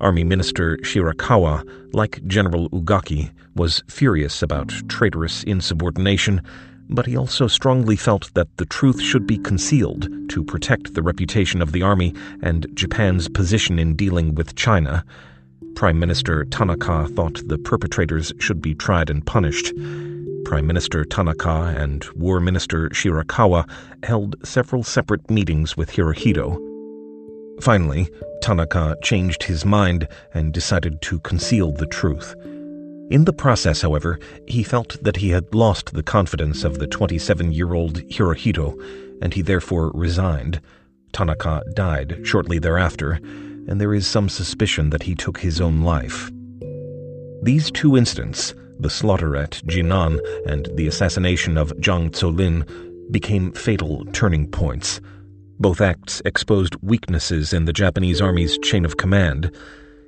Army 0.00 0.24
Minister 0.24 0.78
Shirakawa, 0.78 1.62
like 1.92 2.26
General 2.26 2.70
Ugaki, 2.70 3.30
was 3.54 3.82
furious 3.88 4.42
about 4.42 4.72
traitorous 4.88 5.42
insubordination, 5.44 6.42
but 6.88 7.06
he 7.06 7.16
also 7.16 7.46
strongly 7.46 7.94
felt 7.94 8.32
that 8.34 8.48
the 8.56 8.66
truth 8.66 9.00
should 9.00 9.26
be 9.26 9.38
concealed 9.38 10.08
to 10.30 10.42
protect 10.44 10.94
the 10.94 11.02
reputation 11.02 11.62
of 11.62 11.72
the 11.72 11.82
army 11.82 12.14
and 12.42 12.66
Japan's 12.74 13.28
position 13.28 13.78
in 13.78 13.94
dealing 13.94 14.34
with 14.34 14.54
China. 14.54 15.04
Prime 15.74 15.98
Minister 15.98 16.44
Tanaka 16.44 17.08
thought 17.08 17.40
the 17.46 17.58
perpetrators 17.58 18.32
should 18.38 18.60
be 18.60 18.74
tried 18.74 19.10
and 19.10 19.24
punished. 19.26 19.72
Prime 20.44 20.66
Minister 20.66 21.04
Tanaka 21.04 21.74
and 21.76 22.04
War 22.14 22.40
Minister 22.40 22.88
Shirakawa 22.90 23.68
held 24.04 24.36
several 24.44 24.82
separate 24.82 25.30
meetings 25.30 25.76
with 25.76 25.90
Hirohito. 25.90 26.58
Finally, 27.60 28.10
Tanaka 28.42 28.96
changed 29.02 29.44
his 29.44 29.64
mind 29.64 30.06
and 30.34 30.52
decided 30.52 31.00
to 31.02 31.20
conceal 31.20 31.72
the 31.72 31.86
truth. 31.86 32.34
In 33.10 33.24
the 33.24 33.32
process, 33.32 33.82
however, 33.82 34.18
he 34.46 34.62
felt 34.62 35.02
that 35.02 35.16
he 35.16 35.30
had 35.30 35.54
lost 35.54 35.92
the 35.92 36.02
confidence 36.02 36.64
of 36.64 36.78
the 36.78 36.86
27 36.86 37.52
year 37.52 37.74
old 37.74 37.98
Hirohito, 38.08 38.78
and 39.20 39.34
he 39.34 39.42
therefore 39.42 39.90
resigned. 39.94 40.60
Tanaka 41.12 41.62
died 41.74 42.20
shortly 42.24 42.58
thereafter, 42.58 43.20
and 43.68 43.80
there 43.80 43.94
is 43.94 44.06
some 44.06 44.28
suspicion 44.28 44.90
that 44.90 45.02
he 45.02 45.14
took 45.14 45.38
his 45.38 45.60
own 45.60 45.82
life. 45.82 46.30
These 47.42 47.70
two 47.70 47.96
incidents, 47.96 48.54
the 48.78 48.90
slaughter 48.90 49.36
at 49.36 49.62
Jinan 49.66 50.20
and 50.46 50.68
the 50.74 50.86
assassination 50.86 51.56
of 51.56 51.72
Zhang 51.78 52.10
Zuolin, 52.10 52.64
became 53.10 53.52
fatal 53.52 54.04
turning 54.12 54.48
points. 54.50 55.00
Both 55.58 55.80
acts 55.80 56.22
exposed 56.24 56.76
weaknesses 56.82 57.52
in 57.52 57.64
the 57.64 57.72
Japanese 57.72 58.20
army's 58.20 58.58
chain 58.58 58.84
of 58.84 58.96
command. 58.96 59.50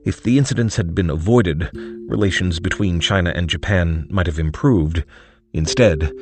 If 0.04 0.22
the 0.22 0.38
incidents 0.38 0.76
had 0.76 0.94
been 0.94 1.10
avoided, 1.10 1.70
relations 2.08 2.60
between 2.60 3.00
China 3.00 3.32
and 3.34 3.48
Japan 3.48 4.06
might 4.10 4.26
have 4.26 4.38
improved. 4.38 5.04
Instead, 5.52 6.12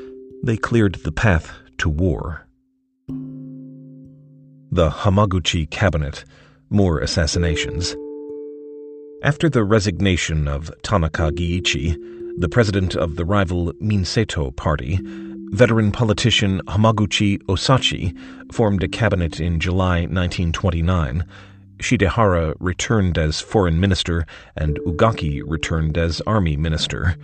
they 0.43 0.57
cleared 0.57 0.97
the 0.97 1.13
path 1.13 1.53
to 1.79 1.89
war. 1.89 2.47
The 4.71 4.91
Hamaguchi 4.91 5.69
Cabinet 5.69 6.25
more 6.73 7.01
assassinations. 7.01 7.95
After 9.23 9.49
the 9.49 9.63
resignation 9.63 10.49
of 10.49 10.73
Tanaka 10.83 11.31
Giichi, 11.31 11.97
the 12.39 12.49
president 12.49 12.97
of 12.97 13.17
the 13.17 13.25
rival 13.25 13.73
Minseito 13.81 14.51
party, 14.57 14.99
veteran 15.53 15.93
politician 15.93 16.61
Hamaguchi 16.67 17.39
Osachi 17.43 18.17
formed 18.53 18.83
a 18.83 18.89
cabinet 18.89 19.39
in 19.39 19.61
July 19.61 20.01
1929. 20.01 21.25
Shidehara 21.79 22.55
returned 22.59 23.19
as 23.19 23.41
foreign 23.41 23.79
minister 23.79 24.25
and 24.57 24.79
Ugaki 24.87 25.43
returned 25.45 25.99
as 25.99 26.21
army 26.23 26.57
minister. 26.57 27.17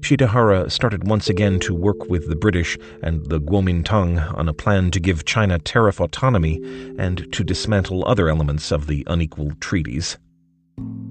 Shidehara 0.00 0.70
started 0.70 1.08
once 1.08 1.28
again 1.28 1.58
to 1.60 1.74
work 1.74 2.08
with 2.08 2.28
the 2.28 2.36
British 2.36 2.78
and 3.02 3.26
the 3.26 3.40
Kuomintang 3.40 4.36
on 4.36 4.48
a 4.48 4.54
plan 4.54 4.90
to 4.92 5.00
give 5.00 5.24
China 5.24 5.58
tariff 5.58 6.00
autonomy 6.00 6.62
and 6.98 7.32
to 7.32 7.42
dismantle 7.42 8.06
other 8.06 8.28
elements 8.28 8.70
of 8.70 8.86
the 8.86 9.04
unequal 9.08 9.52
treaties. 9.60 10.16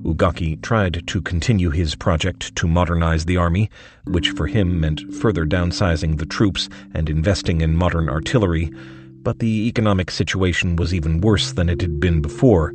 Ugaki 0.04 0.62
tried 0.62 1.06
to 1.08 1.22
continue 1.22 1.72
his 1.72 1.96
project 1.96 2.56
to 2.56 2.68
modernize 2.68 3.26
the 3.26 3.38
army, 3.38 3.70
which 4.06 4.30
for 4.30 4.48
him 4.48 4.80
meant 4.80 5.02
further 5.16 5.46
downsizing 5.46 6.18
the 6.18 6.26
troops 6.26 6.70
and 6.94 7.10
investing 7.10 7.62
in 7.62 7.76
modern 7.76 8.08
artillery, 8.08 8.72
but 9.24 9.40
the 9.40 9.68
economic 9.68 10.12
situation 10.12 10.76
was 10.76 10.94
even 10.94 11.20
worse 11.20 11.52
than 11.54 11.68
it 11.68 11.82
had 11.82 12.00
been 12.00 12.22
before, 12.22 12.74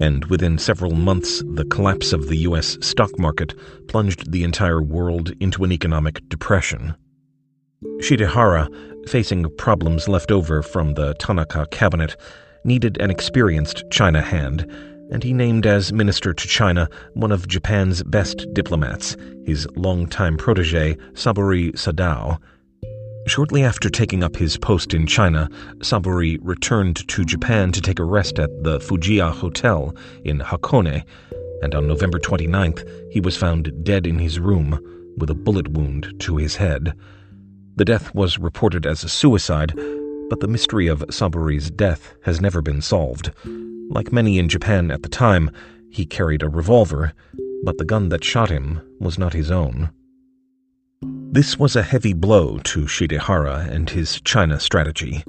and 0.00 0.24
within 0.26 0.58
several 0.58 0.92
months, 0.92 1.42
the 1.54 1.64
collapse 1.64 2.12
of 2.12 2.28
the 2.28 2.36
U.S. 2.38 2.76
stock 2.80 3.18
market 3.18 3.54
plunged 3.88 4.30
the 4.32 4.44
entire 4.44 4.82
world 4.82 5.32
into 5.40 5.64
an 5.64 5.72
economic 5.72 6.26
depression. 6.28 6.94
Shidehara, 7.98 8.68
facing 9.08 9.48
problems 9.56 10.08
left 10.08 10.30
over 10.30 10.62
from 10.62 10.94
the 10.94 11.14
Tanaka 11.14 11.66
cabinet, 11.70 12.16
needed 12.64 13.00
an 13.00 13.10
experienced 13.10 13.84
China 13.90 14.20
hand, 14.20 14.62
and 15.10 15.22
he 15.22 15.32
named 15.32 15.66
as 15.66 15.92
minister 15.92 16.34
to 16.34 16.48
China 16.48 16.88
one 17.14 17.32
of 17.32 17.46
Japan's 17.46 18.02
best 18.02 18.46
diplomats, 18.52 19.16
his 19.44 19.68
longtime 19.76 20.36
protege, 20.36 20.96
Saburi 21.12 21.72
Sadao. 21.72 22.38
Shortly 23.26 23.64
after 23.64 23.90
taking 23.90 24.22
up 24.22 24.36
his 24.36 24.56
post 24.56 24.94
in 24.94 25.04
China, 25.04 25.50
Saburi 25.78 26.38
returned 26.42 27.08
to 27.08 27.24
Japan 27.24 27.72
to 27.72 27.80
take 27.80 27.98
a 27.98 28.04
rest 28.04 28.38
at 28.38 28.62
the 28.62 28.78
Fujiya 28.78 29.32
Hotel 29.32 29.92
in 30.24 30.38
Hakone, 30.38 31.02
and 31.60 31.74
on 31.74 31.88
November 31.88 32.20
29th, 32.20 32.88
he 33.10 33.20
was 33.20 33.36
found 33.36 33.84
dead 33.84 34.06
in 34.06 34.20
his 34.20 34.38
room 34.38 34.78
with 35.18 35.28
a 35.28 35.34
bullet 35.34 35.68
wound 35.68 36.14
to 36.20 36.36
his 36.36 36.54
head. 36.56 36.94
The 37.74 37.84
death 37.84 38.14
was 38.14 38.38
reported 38.38 38.86
as 38.86 39.02
a 39.02 39.08
suicide, 39.08 39.72
but 40.30 40.38
the 40.38 40.48
mystery 40.48 40.86
of 40.86 41.04
Saburi's 41.10 41.68
death 41.68 42.14
has 42.22 42.40
never 42.40 42.62
been 42.62 42.80
solved. 42.80 43.32
Like 43.90 44.12
many 44.12 44.38
in 44.38 44.48
Japan 44.48 44.92
at 44.92 45.02
the 45.02 45.08
time, 45.08 45.50
he 45.90 46.06
carried 46.06 46.44
a 46.44 46.48
revolver, 46.48 47.12
but 47.64 47.78
the 47.78 47.84
gun 47.84 48.08
that 48.10 48.22
shot 48.22 48.50
him 48.50 48.80
was 49.00 49.18
not 49.18 49.32
his 49.32 49.50
own. 49.50 49.90
This 51.02 51.58
was 51.58 51.76
a 51.76 51.82
heavy 51.82 52.14
blow 52.14 52.56
to 52.58 52.86
Shidehara 52.86 53.68
and 53.70 53.90
his 53.90 54.18
China 54.22 54.58
strategy. 54.58 55.22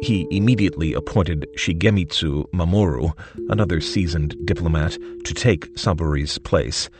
He 0.00 0.26
immediately 0.32 0.94
appointed 0.94 1.46
Shigemitsu 1.56 2.50
Mamoru, 2.50 3.12
another 3.48 3.80
seasoned 3.80 4.34
diplomat, 4.44 4.98
to 5.24 5.34
take 5.34 5.76
Saburi's 5.76 6.38
place. 6.38 6.90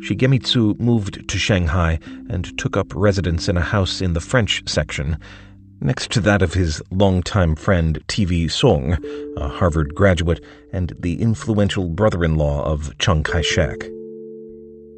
Shigemitsu 0.00 0.80
moved 0.80 1.28
to 1.28 1.38
Shanghai 1.38 2.00
and 2.28 2.58
took 2.58 2.76
up 2.76 2.92
residence 2.92 3.48
in 3.48 3.56
a 3.56 3.62
house 3.62 4.00
in 4.00 4.14
the 4.14 4.20
French 4.20 4.68
section, 4.68 5.16
next 5.80 6.10
to 6.10 6.20
that 6.20 6.42
of 6.42 6.54
his 6.54 6.82
longtime 6.90 7.54
friend 7.54 8.00
TV 8.08 8.46
Soong, 8.46 8.98
a 9.36 9.48
Harvard 9.48 9.94
graduate 9.94 10.44
and 10.72 10.92
the 10.98 11.22
influential 11.22 11.88
brother 11.88 12.24
in 12.24 12.34
law 12.34 12.64
of 12.64 12.98
Chiang 12.98 13.22
Kai 13.22 13.42
shek. 13.42 13.88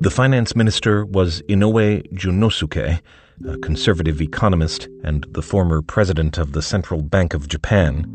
The 0.03 0.11
finance 0.11 0.57
minister 0.57 1.05
was 1.05 1.43
Inoue 1.43 2.11
Junosuke, 2.15 3.03
a 3.47 3.59
conservative 3.59 4.23
economist 4.23 4.89
and 5.05 5.27
the 5.33 5.43
former 5.43 5.83
president 5.83 6.39
of 6.39 6.53
the 6.53 6.63
Central 6.63 7.03
Bank 7.03 7.35
of 7.35 7.49
Japan. 7.49 8.07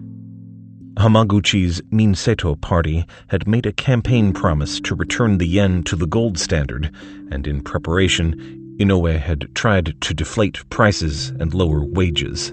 Hamaguchi's 0.95 1.84
Minseito 1.91 2.60
party 2.60 3.06
had 3.28 3.48
made 3.48 3.67
a 3.67 3.71
campaign 3.71 4.34
promise 4.34 4.80
to 4.80 4.95
return 4.95 5.38
the 5.38 5.45
yen 5.45 5.84
to 5.84 5.95
the 5.95 6.08
gold 6.08 6.39
standard, 6.39 6.89
and 7.30 7.45
in 7.45 7.62
preparation, 7.62 8.34
Inoue 8.80 9.19
had 9.19 9.54
tried 9.54 9.93
to 10.02 10.15
deflate 10.15 10.67
prices 10.71 11.30
and 11.39 11.54
lower 11.54 11.86
wages. 11.86 12.52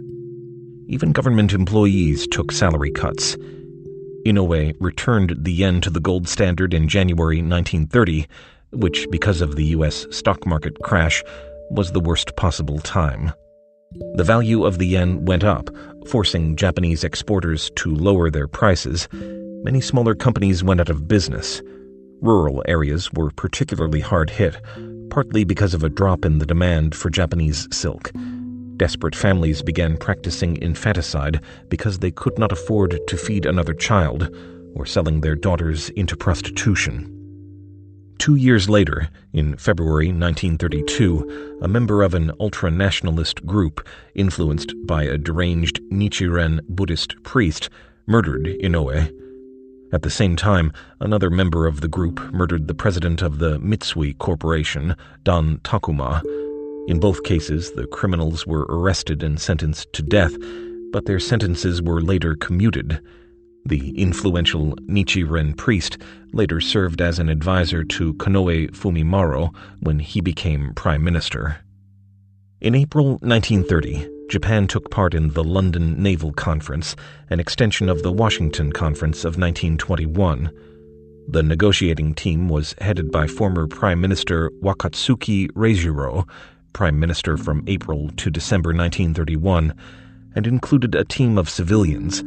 Even 0.88 1.12
government 1.12 1.54
employees 1.54 2.26
took 2.26 2.52
salary 2.52 2.90
cuts. 2.90 3.38
Inoue 4.26 4.76
returned 4.78 5.34
the 5.38 5.52
yen 5.52 5.80
to 5.80 5.88
the 5.88 6.00
gold 6.00 6.28
standard 6.28 6.74
in 6.74 6.86
January 6.86 7.38
1930, 7.38 8.26
which, 8.72 9.06
because 9.10 9.40
of 9.40 9.56
the 9.56 9.64
U.S. 9.76 10.06
stock 10.10 10.46
market 10.46 10.78
crash, 10.82 11.22
was 11.70 11.92
the 11.92 12.00
worst 12.00 12.36
possible 12.36 12.78
time. 12.80 13.32
The 14.14 14.24
value 14.24 14.64
of 14.64 14.78
the 14.78 14.86
yen 14.86 15.24
went 15.24 15.44
up, 15.44 15.68
forcing 16.06 16.56
Japanese 16.56 17.04
exporters 17.04 17.70
to 17.76 17.94
lower 17.94 18.30
their 18.30 18.48
prices. 18.48 19.08
Many 19.12 19.80
smaller 19.80 20.14
companies 20.14 20.64
went 20.64 20.80
out 20.80 20.88
of 20.88 21.06
business. 21.06 21.60
Rural 22.20 22.62
areas 22.66 23.12
were 23.12 23.30
particularly 23.30 24.00
hard 24.00 24.30
hit, 24.30 24.56
partly 25.10 25.44
because 25.44 25.74
of 25.74 25.84
a 25.84 25.90
drop 25.90 26.24
in 26.24 26.38
the 26.38 26.46
demand 26.46 26.94
for 26.94 27.10
Japanese 27.10 27.68
silk. 27.70 28.10
Desperate 28.78 29.14
families 29.14 29.62
began 29.62 29.98
practicing 29.98 30.60
infanticide 30.62 31.40
because 31.68 31.98
they 31.98 32.10
could 32.10 32.38
not 32.38 32.52
afford 32.52 32.98
to 33.06 33.16
feed 33.16 33.44
another 33.44 33.74
child, 33.74 34.34
or 34.74 34.86
selling 34.86 35.20
their 35.20 35.36
daughters 35.36 35.90
into 35.90 36.16
prostitution. 36.16 37.21
Two 38.18 38.36
years 38.36 38.68
later, 38.68 39.08
in 39.32 39.56
February 39.56 40.08
1932, 40.08 41.58
a 41.60 41.68
member 41.68 42.02
of 42.02 42.14
an 42.14 42.30
ultra 42.38 42.70
nationalist 42.70 43.44
group, 43.46 43.86
influenced 44.14 44.74
by 44.86 45.02
a 45.02 45.18
deranged 45.18 45.80
Nichiren 45.90 46.60
Buddhist 46.68 47.20
priest, 47.24 47.68
murdered 48.06 48.46
Inoue. 48.46 49.10
At 49.92 50.02
the 50.02 50.10
same 50.10 50.36
time, 50.36 50.72
another 51.00 51.30
member 51.30 51.66
of 51.66 51.80
the 51.80 51.88
group 51.88 52.32
murdered 52.32 52.66
the 52.66 52.74
president 52.74 53.22
of 53.22 53.38
the 53.38 53.58
Mitsui 53.58 54.16
Corporation, 54.18 54.96
Dan 55.24 55.58
Takuma. 55.64 56.22
In 56.88 56.98
both 56.98 57.24
cases, 57.24 57.72
the 57.72 57.86
criminals 57.86 58.46
were 58.46 58.66
arrested 58.68 59.22
and 59.22 59.40
sentenced 59.40 59.92
to 59.92 60.02
death, 60.02 60.34
but 60.92 61.06
their 61.06 61.20
sentences 61.20 61.82
were 61.82 62.00
later 62.00 62.34
commuted. 62.34 63.00
The 63.64 63.96
influential 64.00 64.74
Nichiren 64.88 65.56
priest 65.56 65.98
later 66.32 66.60
served 66.60 67.00
as 67.00 67.18
an 67.18 67.28
advisor 67.28 67.84
to 67.84 68.14
Konoe 68.14 68.70
Fumimaro 68.72 69.54
when 69.80 70.00
he 70.00 70.20
became 70.20 70.74
prime 70.74 71.04
minister. 71.04 71.58
In 72.60 72.74
April 72.74 73.18
1930, 73.22 74.08
Japan 74.28 74.66
took 74.66 74.90
part 74.90 75.14
in 75.14 75.30
the 75.30 75.44
London 75.44 76.02
Naval 76.02 76.32
Conference, 76.32 76.96
an 77.28 77.38
extension 77.38 77.88
of 77.88 78.02
the 78.02 78.10
Washington 78.10 78.72
Conference 78.72 79.24
of 79.24 79.36
1921. 79.36 80.50
The 81.28 81.42
negotiating 81.42 82.14
team 82.14 82.48
was 82.48 82.74
headed 82.80 83.12
by 83.12 83.26
former 83.26 83.66
Prime 83.66 84.00
Minister 84.00 84.50
Wakatsuki 84.62 85.50
Reijiro, 85.52 86.26
Prime 86.72 86.98
Minister 86.98 87.36
from 87.36 87.62
April 87.66 88.10
to 88.16 88.30
December 88.30 88.70
1931, 88.70 89.74
and 90.34 90.46
included 90.46 90.94
a 90.94 91.04
team 91.04 91.38
of 91.38 91.48
civilians. 91.48 92.24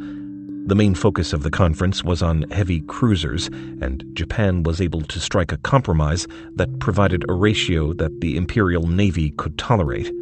The 0.66 0.74
main 0.74 0.94
focus 0.94 1.32
of 1.32 1.42
the 1.42 1.50
conference 1.50 2.04
was 2.04 2.22
on 2.22 2.50
heavy 2.50 2.80
cruisers, 2.82 3.46
and 3.80 4.04
Japan 4.14 4.62
was 4.62 4.80
able 4.80 5.02
to 5.02 5.20
strike 5.20 5.52
a 5.52 5.58
compromise 5.58 6.26
that 6.56 6.80
provided 6.80 7.24
a 7.28 7.32
ratio 7.32 7.92
that 7.94 8.20
the 8.20 8.36
Imperial 8.36 8.86
Navy 8.86 9.30
could 9.30 9.56
tolerate 9.56 10.12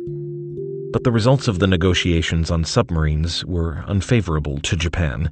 but 0.94 1.02
the 1.02 1.10
results 1.10 1.48
of 1.48 1.58
the 1.58 1.66
negotiations 1.66 2.52
on 2.52 2.62
submarines 2.62 3.44
were 3.46 3.82
unfavorable 3.88 4.60
to 4.60 4.76
Japan. 4.76 5.28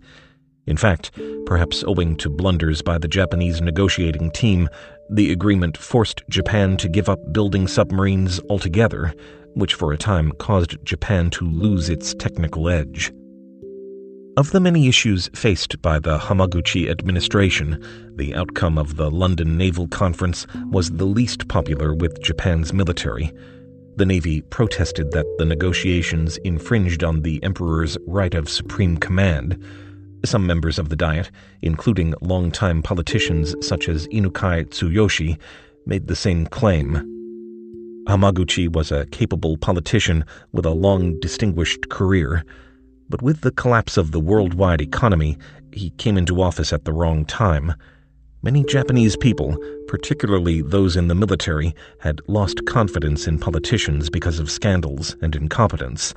In 0.66 0.76
fact, 0.76 1.12
perhaps 1.46 1.84
owing 1.86 2.16
to 2.16 2.28
blunders 2.28 2.82
by 2.82 2.98
the 2.98 3.06
Japanese 3.06 3.60
negotiating 3.60 4.32
team, 4.32 4.68
the 5.08 5.30
agreement 5.30 5.76
forced 5.76 6.20
Japan 6.28 6.76
to 6.78 6.88
give 6.88 7.08
up 7.08 7.32
building 7.32 7.68
submarines 7.68 8.40
altogether, 8.50 9.14
which 9.54 9.74
for 9.74 9.92
a 9.92 9.96
time 9.96 10.32
caused 10.32 10.84
Japan 10.84 11.30
to 11.30 11.48
lose 11.48 11.88
its 11.88 12.12
technical 12.12 12.68
edge. 12.68 13.12
Of 14.34 14.50
the 14.50 14.60
many 14.60 14.88
issues 14.88 15.28
faced 15.34 15.82
by 15.82 15.98
the 15.98 16.16
Hamaguchi 16.16 16.88
administration, 16.88 17.84
the 18.16 18.34
outcome 18.34 18.78
of 18.78 18.96
the 18.96 19.10
London 19.10 19.58
Naval 19.58 19.88
Conference 19.88 20.46
was 20.70 20.88
the 20.88 21.04
least 21.04 21.48
popular 21.48 21.92
with 21.92 22.22
Japan's 22.22 22.72
military. 22.72 23.30
The 23.96 24.06
Navy 24.06 24.40
protested 24.40 25.10
that 25.10 25.26
the 25.36 25.44
negotiations 25.44 26.38
infringed 26.38 27.04
on 27.04 27.20
the 27.20 27.42
Emperor's 27.42 27.98
right 28.06 28.32
of 28.32 28.48
supreme 28.48 28.96
command. 28.96 29.62
Some 30.24 30.46
members 30.46 30.78
of 30.78 30.88
the 30.88 30.96
Diet, 30.96 31.30
including 31.60 32.14
longtime 32.22 32.82
politicians 32.82 33.54
such 33.60 33.86
as 33.86 34.08
Inukai 34.08 34.64
Tsuyoshi, 34.64 35.38
made 35.84 36.06
the 36.06 36.16
same 36.16 36.46
claim. 36.46 36.94
Hamaguchi 38.08 38.66
was 38.66 38.90
a 38.90 39.04
capable 39.06 39.58
politician 39.58 40.24
with 40.52 40.64
a 40.64 40.70
long, 40.70 41.20
distinguished 41.20 41.90
career, 41.90 42.46
but 43.12 43.20
with 43.20 43.42
the 43.42 43.50
collapse 43.50 43.98
of 43.98 44.10
the 44.10 44.18
worldwide 44.18 44.80
economy, 44.80 45.36
he 45.70 45.90
came 45.90 46.16
into 46.16 46.40
office 46.40 46.72
at 46.72 46.86
the 46.86 46.94
wrong 46.94 47.26
time. 47.26 47.74
Many 48.42 48.64
Japanese 48.64 49.18
people, 49.18 49.54
particularly 49.86 50.62
those 50.62 50.96
in 50.96 51.08
the 51.08 51.14
military, 51.14 51.74
had 52.00 52.22
lost 52.26 52.64
confidence 52.64 53.26
in 53.26 53.38
politicians 53.38 54.08
because 54.08 54.38
of 54.38 54.50
scandals 54.50 55.14
and 55.20 55.36
incompetence. 55.36 56.14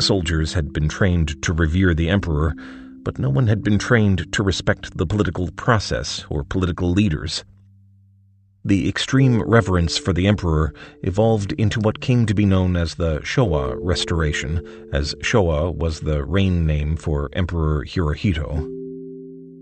Soldiers 0.00 0.52
had 0.52 0.72
been 0.72 0.88
trained 0.88 1.40
to 1.42 1.52
revere 1.52 1.94
the 1.94 2.08
emperor, 2.08 2.52
but 3.04 3.16
no 3.16 3.30
one 3.30 3.46
had 3.46 3.62
been 3.62 3.78
trained 3.78 4.32
to 4.32 4.42
respect 4.42 4.98
the 4.98 5.06
political 5.06 5.52
process 5.52 6.24
or 6.28 6.42
political 6.42 6.90
leaders. 6.90 7.44
The 8.66 8.88
extreme 8.88 9.42
reverence 9.42 9.98
for 9.98 10.14
the 10.14 10.26
emperor 10.26 10.72
evolved 11.02 11.52
into 11.58 11.80
what 11.80 12.00
came 12.00 12.24
to 12.24 12.32
be 12.32 12.46
known 12.46 12.78
as 12.78 12.94
the 12.94 13.20
Showa 13.20 13.76
Restoration, 13.78 14.66
as 14.90 15.14
Showa 15.16 15.76
was 15.76 16.00
the 16.00 16.24
reign 16.24 16.64
name 16.64 16.96
for 16.96 17.28
Emperor 17.34 17.84
Hirohito. 17.84 18.66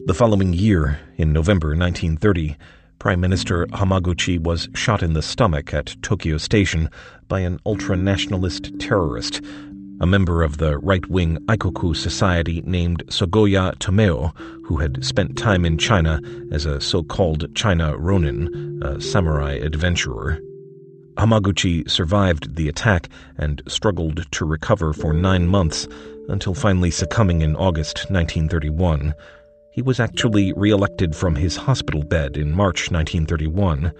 The 0.07 0.15
following 0.15 0.53
year, 0.53 1.01
in 1.17 1.33
November 1.33 1.71
1930, 1.71 2.57
Prime 3.01 3.21
Minister 3.21 3.67
Hamaguchi 3.73 4.39
was 4.39 4.69
shot 4.73 5.03
in 5.03 5.15
the 5.15 5.23
stomach 5.23 5.75
at 5.75 5.97
Tokyo 6.03 6.39
Station 6.39 6.89
by 7.27 7.41
an 7.41 7.59
ultra 7.67 7.97
nationalist 7.97 8.71
terrorist, 8.79 9.41
a 10.01 10.07
member 10.07 10.43
of 10.43 10.59
the 10.59 10.79
right 10.79 11.09
wing 11.09 11.39
Aikoku 11.47 11.95
Society 11.95 12.63
named 12.65 13.05
Sagoya 13.07 13.77
Tomeo, 13.79 14.37
who 14.65 14.79
had 14.79 15.05
spent 15.05 15.39
time 15.39 15.65
in 15.65 15.79
China 15.79 16.21
as 16.51 16.67
a 16.67 16.81
so 16.81 17.03
called 17.03 17.55
China 17.55 17.97
Ronin, 17.97 18.81
a 18.83 19.01
samurai 19.01 19.53
adventurer. 19.53 20.41
Hamaguchi 21.17 21.89
survived 21.89 22.57
the 22.57 22.69
attack 22.69 23.09
and 23.37 23.63
struggled 23.69 24.31
to 24.33 24.45
recover 24.45 24.93
for 24.93 25.13
nine 25.13 25.47
months 25.47 25.87
until 26.29 26.55
finally 26.55 26.91
succumbing 26.91 27.43
in 27.43 27.55
August 27.55 28.11
1931. 28.11 29.15
He 29.73 29.83
was 29.83 30.01
actually 30.01 30.53
re-elected 30.55 31.15
from 31.15 31.37
his 31.37 31.57
hospital 31.57 32.03
bed 32.03 32.37
in 32.37 32.53
March 32.53 32.91
1931. 32.91 33.93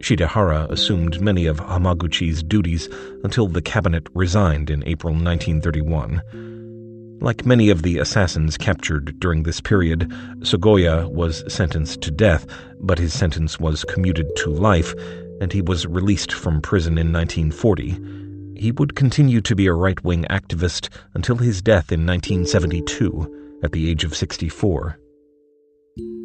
Shidehara 0.00 0.70
assumed 0.70 1.20
many 1.20 1.46
of 1.46 1.60
Hamaguchi's 1.60 2.42
duties 2.42 2.88
until 3.22 3.46
the 3.46 3.62
cabinet 3.62 4.08
resigned 4.14 4.70
in 4.70 4.86
April 4.86 5.12
1931. 5.12 7.18
Like 7.20 7.44
many 7.44 7.68
of 7.68 7.82
the 7.82 7.98
assassins 7.98 8.56
captured 8.56 9.20
during 9.20 9.42
this 9.42 9.60
period, 9.60 10.10
Sagoya 10.40 11.10
was 11.10 11.44
sentenced 11.52 12.00
to 12.02 12.10
death, 12.10 12.46
but 12.80 12.98
his 12.98 13.12
sentence 13.12 13.60
was 13.60 13.84
commuted 13.84 14.34
to 14.36 14.50
life, 14.50 14.94
and 15.40 15.52
he 15.52 15.60
was 15.60 15.86
released 15.86 16.32
from 16.32 16.62
prison 16.62 16.96
in 16.96 17.12
1940. 17.12 18.60
He 18.60 18.72
would 18.72 18.94
continue 18.94 19.40
to 19.40 19.56
be 19.56 19.66
a 19.66 19.72
right 19.72 20.02
wing 20.04 20.26
activist 20.30 20.90
until 21.14 21.36
his 21.36 21.62
death 21.62 21.92
in 21.92 22.06
1972 22.06 23.60
at 23.62 23.72
the 23.72 23.90
age 23.90 24.04
of 24.04 24.14
64. 24.14 24.99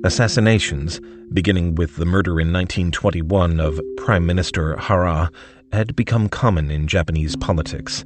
Assassinations, 0.06 1.02
beginning 1.34 1.74
with 1.74 1.96
the 1.96 2.06
murder 2.06 2.40
in 2.40 2.54
1921 2.54 3.60
of 3.60 3.82
Prime 3.98 4.24
Minister 4.24 4.78
Hara, 4.78 5.32
had 5.72 5.96
become 5.96 6.30
common 6.30 6.70
in 6.70 6.86
Japanese 6.86 7.36
politics. 7.36 8.06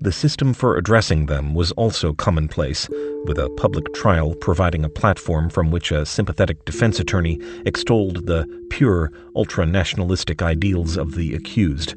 The 0.00 0.12
system 0.12 0.52
for 0.52 0.76
addressing 0.76 1.24
them 1.24 1.54
was 1.54 1.72
also 1.72 2.12
commonplace, 2.12 2.90
with 3.24 3.38
a 3.38 3.48
public 3.56 3.94
trial 3.94 4.34
providing 4.34 4.84
a 4.84 4.90
platform 4.90 5.48
from 5.48 5.70
which 5.70 5.90
a 5.90 6.04
sympathetic 6.04 6.62
defense 6.66 7.00
attorney 7.00 7.40
extolled 7.64 8.26
the 8.26 8.46
pure, 8.68 9.10
ultra 9.34 9.64
nationalistic 9.64 10.42
ideals 10.42 10.98
of 10.98 11.14
the 11.14 11.34
accused. 11.34 11.94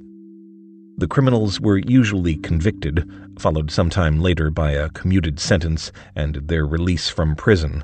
The 0.95 1.07
criminals 1.07 1.59
were 1.59 1.79
usually 1.79 2.37
convicted, 2.37 3.05
followed 3.39 3.71
sometime 3.71 4.21
later 4.21 4.49
by 4.49 4.71
a 4.71 4.89
commuted 4.91 5.37
sentence 5.37 5.91
and 6.15 6.35
their 6.35 6.65
release 6.65 7.09
from 7.09 7.35
prison. 7.35 7.83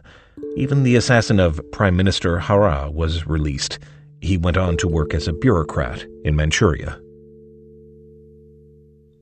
Even 0.55 0.83
the 0.83 0.95
assassin 0.95 1.39
of 1.39 1.61
Prime 1.71 1.95
Minister 1.95 2.39
Hara 2.39 2.89
was 2.91 3.25
released. 3.27 3.79
He 4.21 4.37
went 4.37 4.57
on 4.57 4.77
to 4.77 4.87
work 4.87 5.13
as 5.13 5.27
a 5.27 5.33
bureaucrat 5.33 6.05
in 6.23 6.35
Manchuria. 6.35 6.99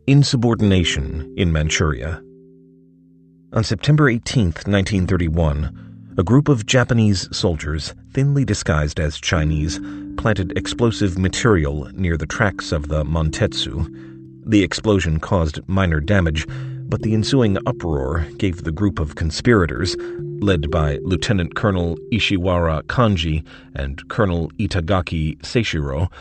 Insubordination 0.08 1.34
in 1.38 1.52
Manchuria. 1.52 2.22
On 3.54 3.64
September 3.64 4.10
18, 4.10 4.46
1931, 4.46 6.16
a 6.18 6.24
group 6.24 6.50
of 6.50 6.66
Japanese 6.66 7.28
soldiers, 7.32 7.94
thinly 8.12 8.44
disguised 8.44 9.00
as 9.00 9.22
Chinese, 9.22 9.80
planted 10.18 10.58
explosive 10.58 11.18
material 11.18 11.90
near 11.94 12.18
the 12.18 12.26
tracks 12.26 12.72
of 12.72 12.88
the 12.88 13.04
Mantetsu. 13.04 13.86
The 14.46 14.64
explosion 14.64 15.20
caused 15.20 15.60
minor 15.68 16.00
damage, 16.00 16.48
but 16.90 17.02
the 17.02 17.14
ensuing 17.14 17.58
uproar 17.66 18.26
gave 18.38 18.64
the 18.64 18.72
group 18.72 19.00
of 19.00 19.16
conspirators, 19.16 19.96
led 20.40 20.72
by 20.72 20.98
Lieutenant 21.02 21.56
Colonel 21.56 21.98
Ishiwara 22.12 22.84
Kanji 22.84 23.46
and 23.76 24.08
Colonel 24.10 24.50
Itagaki 24.60 25.38
Seishiro, 25.42 26.12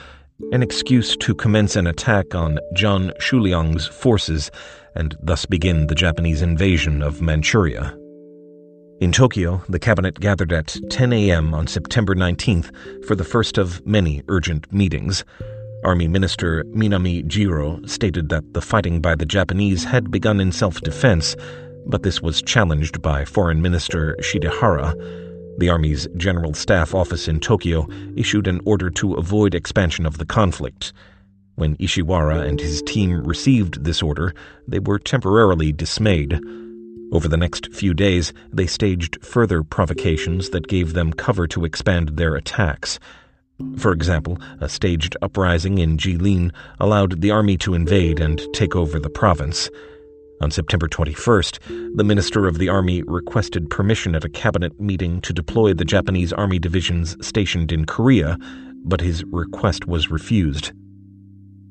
an 0.53 0.63
excuse 0.63 1.17
to 1.19 1.35
commence 1.35 1.77
an 1.77 1.87
attack 1.87 2.35
on 2.35 2.59
Zhang 2.75 3.17
Xueliang's 3.19 3.87
forces 3.87 4.51
and 4.95 5.17
thus 5.23 5.47
begin 5.47 5.87
the 5.87 5.95
Japanese 5.95 6.43
invasion 6.43 7.03
of 7.03 7.23
Manchuria. 7.23 7.97
In 9.01 9.13
Tokyo, 9.13 9.63
the 9.69 9.79
cabinet 9.79 10.21
gathered 10.21 10.53
at 10.53 10.77
10 10.89 11.13
a.m. 11.13 11.53
on 11.53 11.67
September 11.67 12.15
19th 12.15 12.71
for 13.07 13.15
the 13.15 13.25
first 13.25 13.59
of 13.59 13.87
many 13.87 14.23
urgent 14.29 14.73
meetings. 14.73 15.23
Army 15.87 16.09
Minister 16.09 16.65
Minami 16.75 17.27
Jiro 17.27 17.81
stated 17.87 18.29
that 18.29 18.53
the 18.53 18.61
fighting 18.61 19.01
by 19.01 19.15
the 19.15 19.25
Japanese 19.25 19.85
had 19.85 20.11
begun 20.11 20.41
in 20.41 20.53
self 20.53 20.81
defense, 20.83 21.37
but 21.87 22.03
this 22.03 22.21
was 22.21 22.43
challenged 22.43 23.01
by 23.01 23.25
Foreign 23.25 23.63
Minister 23.63 24.17
Shidehara 24.21 24.95
the 25.59 25.71
Army's 25.71 26.07
General 26.17 26.53
Staff 26.53 26.95
Office 26.95 27.29
in 27.29 27.41
Tokyo 27.41 27.87
issued 28.15 28.47
an 28.47 28.61
order 28.67 28.91
to 28.91 29.15
avoid 29.15 29.55
expansion 29.55 30.05
of 30.05 30.19
the 30.19 30.27
conflict. 30.27 30.93
When 31.55 31.77
Ishiwara 31.77 32.47
and 32.47 32.61
his 32.61 32.83
team 32.83 33.25
received 33.25 33.85
this 33.85 34.03
order, 34.03 34.35
they 34.69 34.81
were 34.81 34.99
temporarily 34.99 35.73
dismayed. 35.73 36.39
Over 37.11 37.29
the 37.29 37.39
next 37.39 37.73
few 37.73 37.95
days, 37.95 38.35
they 38.53 38.67
staged 38.67 39.25
further 39.25 39.63
provocations 39.63 40.51
that 40.51 40.69
gave 40.69 40.93
them 40.93 41.15
cover 41.15 41.47
to 41.49 41.65
expand 41.65 42.11
their 42.11 42.35
attacks. 42.35 42.99
For 43.79 43.93
example, 43.93 44.39
a 44.61 44.69
staged 44.69 45.17
uprising 45.23 45.79
in 45.79 45.97
Jilin 45.97 46.53
allowed 46.79 47.21
the 47.23 47.31
army 47.31 47.57
to 47.59 47.75
invade 47.75 48.21
and 48.21 48.41
take 48.53 48.77
over 48.77 48.99
the 48.99 49.11
province. 49.11 49.71
On 50.43 50.51
September 50.51 50.87
21st, 50.87 51.97
the 51.97 52.05
Minister 52.05 52.47
of 52.47 52.59
the 52.59 52.69
Army 52.69 53.03
requested 53.05 53.71
permission 53.71 54.15
at 54.15 54.25
a 54.25 54.29
cabinet 54.29 54.79
meeting 54.79 55.23
to 55.23 55.33
deploy 55.33 55.73
the 55.73 55.85
Japanese 55.85 56.33
Army 56.33 56.59
divisions 56.59 57.17
stationed 57.27 57.73
in 57.73 57.87
Korea, 57.87 58.37
but 58.85 59.01
his 59.01 59.25
request 59.25 59.87
was 59.87 60.11
refused. 60.11 60.73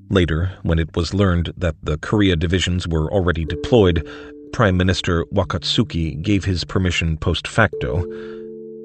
Later, 0.10 0.52
when 0.64 0.80
it 0.80 0.96
was 0.96 1.14
learned 1.14 1.54
that 1.58 1.76
the 1.84 2.00
Korea 2.00 2.36
divisions 2.36 2.88
were 2.88 3.12
already 3.12 3.46
deployed, 3.46 4.08
Prime 4.52 4.78
Minister 4.78 5.26
Wakatsuki 5.26 6.20
gave 6.22 6.46
his 6.46 6.64
permission 6.64 7.18
post 7.18 7.48
facto. 7.48 8.04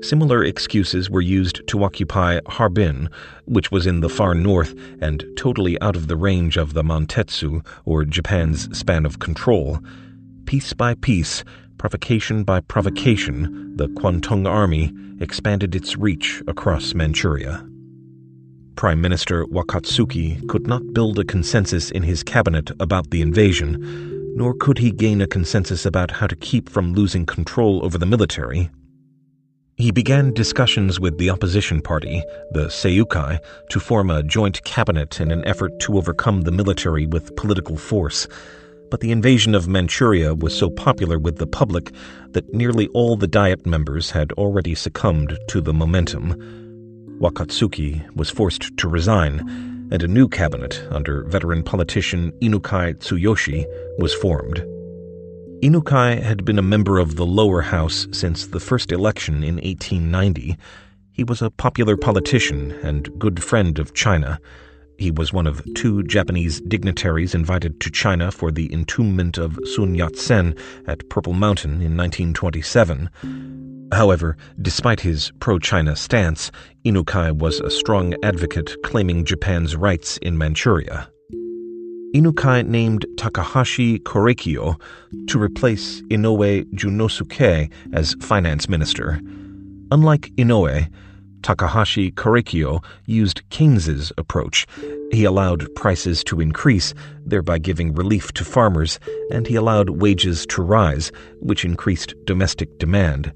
Similar 0.02 0.44
excuses 0.44 1.10
were 1.10 1.20
used 1.20 1.66
to 1.66 1.84
occupy 1.84 2.40
Harbin, 2.46 3.10
which 3.44 3.70
was 3.70 3.86
in 3.86 4.00
the 4.00 4.08
far 4.08 4.34
north 4.34 4.74
and 5.00 5.24
totally 5.36 5.80
out 5.82 5.94
of 5.94 6.08
the 6.08 6.16
range 6.16 6.56
of 6.56 6.72
the 6.72 6.82
Mantetsu, 6.82 7.64
or 7.84 8.06
Japan's 8.06 8.76
span 8.76 9.04
of 9.04 9.18
control. 9.18 9.78
Piece 10.46 10.72
by 10.72 10.94
piece, 10.94 11.44
provocation 11.76 12.44
by 12.44 12.60
provocation, 12.60 13.76
the 13.76 13.88
Kwantung 13.88 14.48
Army 14.48 14.90
expanded 15.20 15.74
its 15.74 15.98
reach 15.98 16.42
across 16.48 16.94
Manchuria. 16.94 17.66
Prime 18.76 19.02
Minister 19.02 19.44
Wakatsuki 19.44 20.48
could 20.48 20.66
not 20.66 20.94
build 20.94 21.18
a 21.18 21.24
consensus 21.24 21.90
in 21.90 22.02
his 22.02 22.22
cabinet 22.22 22.70
about 22.80 23.10
the 23.10 23.20
invasion, 23.20 24.34
nor 24.34 24.54
could 24.54 24.78
he 24.78 24.90
gain 24.90 25.20
a 25.20 25.26
consensus 25.26 25.84
about 25.84 26.10
how 26.10 26.26
to 26.26 26.36
keep 26.36 26.70
from 26.70 26.94
losing 26.94 27.26
control 27.26 27.84
over 27.84 27.98
the 27.98 28.06
military 28.06 28.70
he 29.80 29.90
began 29.90 30.32
discussions 30.32 31.00
with 31.00 31.16
the 31.18 31.30
opposition 31.30 31.80
party, 31.80 32.22
the 32.52 32.66
Seiyukai, 32.66 33.40
to 33.70 33.80
form 33.80 34.10
a 34.10 34.22
joint 34.22 34.62
cabinet 34.64 35.20
in 35.20 35.30
an 35.30 35.44
effort 35.46 35.78
to 35.80 35.96
overcome 35.96 36.42
the 36.42 36.52
military 36.52 37.06
with 37.06 37.34
political 37.36 37.76
force. 37.76 38.28
But 38.90 39.00
the 39.00 39.10
invasion 39.10 39.54
of 39.54 39.68
Manchuria 39.68 40.34
was 40.34 40.56
so 40.56 40.68
popular 40.70 41.18
with 41.18 41.38
the 41.38 41.46
public 41.46 41.92
that 42.30 42.52
nearly 42.52 42.88
all 42.88 43.16
the 43.16 43.26
Diet 43.26 43.64
members 43.64 44.10
had 44.10 44.32
already 44.32 44.74
succumbed 44.74 45.38
to 45.48 45.60
the 45.60 45.72
momentum. 45.72 46.34
Wakatsuki 47.20 48.14
was 48.14 48.30
forced 48.30 48.76
to 48.76 48.88
resign, 48.88 49.40
and 49.92 50.02
a 50.02 50.08
new 50.08 50.28
cabinet 50.28 50.82
under 50.90 51.24
veteran 51.24 51.62
politician 51.62 52.32
Inukai 52.42 52.96
Tsuyoshi 52.96 53.64
was 53.98 54.14
formed. 54.14 54.64
Inukai 55.62 56.22
had 56.22 56.46
been 56.46 56.58
a 56.58 56.62
member 56.62 56.98
of 56.98 57.16
the 57.16 57.26
lower 57.26 57.60
house 57.60 58.06
since 58.12 58.46
the 58.46 58.60
first 58.60 58.90
election 58.90 59.44
in 59.44 59.56
1890. 59.56 60.56
He 61.12 61.22
was 61.22 61.42
a 61.42 61.50
popular 61.50 61.98
politician 61.98 62.70
and 62.82 63.10
good 63.18 63.44
friend 63.44 63.78
of 63.78 63.92
China. 63.92 64.40
He 64.96 65.10
was 65.10 65.34
one 65.34 65.46
of 65.46 65.62
two 65.74 66.02
Japanese 66.04 66.62
dignitaries 66.62 67.34
invited 67.34 67.78
to 67.82 67.90
China 67.90 68.30
for 68.30 68.50
the 68.50 68.72
entombment 68.72 69.36
of 69.36 69.58
Sun 69.74 69.96
Yat 69.96 70.16
sen 70.16 70.56
at 70.86 71.06
Purple 71.10 71.34
Mountain 71.34 71.82
in 71.82 71.94
1927. 71.94 73.10
However, 73.92 74.38
despite 74.62 75.00
his 75.00 75.30
pro 75.40 75.58
China 75.58 75.94
stance, 75.94 76.50
Inukai 76.86 77.32
was 77.32 77.60
a 77.60 77.70
strong 77.70 78.14
advocate 78.22 78.76
claiming 78.82 79.26
Japan's 79.26 79.76
rights 79.76 80.16
in 80.22 80.38
Manchuria. 80.38 81.10
Inukai 82.12 82.66
named 82.66 83.06
Takahashi 83.16 84.00
Korekiyo 84.00 84.80
to 85.28 85.40
replace 85.40 86.02
Inoue 86.10 86.64
Junosuke 86.74 87.70
as 87.92 88.16
finance 88.20 88.68
minister. 88.68 89.20
Unlike 89.92 90.32
Inoue, 90.36 90.88
Takahashi 91.42 92.10
Korekiyo 92.10 92.82
used 93.06 93.48
Keynes's 93.50 94.12
approach. 94.18 94.66
He 95.12 95.24
allowed 95.24 95.72
prices 95.76 96.24
to 96.24 96.40
increase, 96.40 96.94
thereby 97.24 97.58
giving 97.58 97.94
relief 97.94 98.32
to 98.32 98.44
farmers, 98.44 98.98
and 99.30 99.46
he 99.46 99.54
allowed 99.54 99.90
wages 99.90 100.44
to 100.46 100.62
rise, 100.62 101.12
which 101.38 101.64
increased 101.64 102.14
domestic 102.24 102.76
demand. 102.80 103.32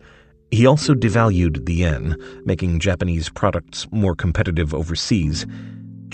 He 0.50 0.66
also 0.66 0.94
devalued 0.94 1.64
the 1.64 1.74
yen, 1.74 2.16
making 2.44 2.80
Japanese 2.80 3.28
products 3.28 3.86
more 3.92 4.16
competitive 4.16 4.74
overseas. 4.74 5.46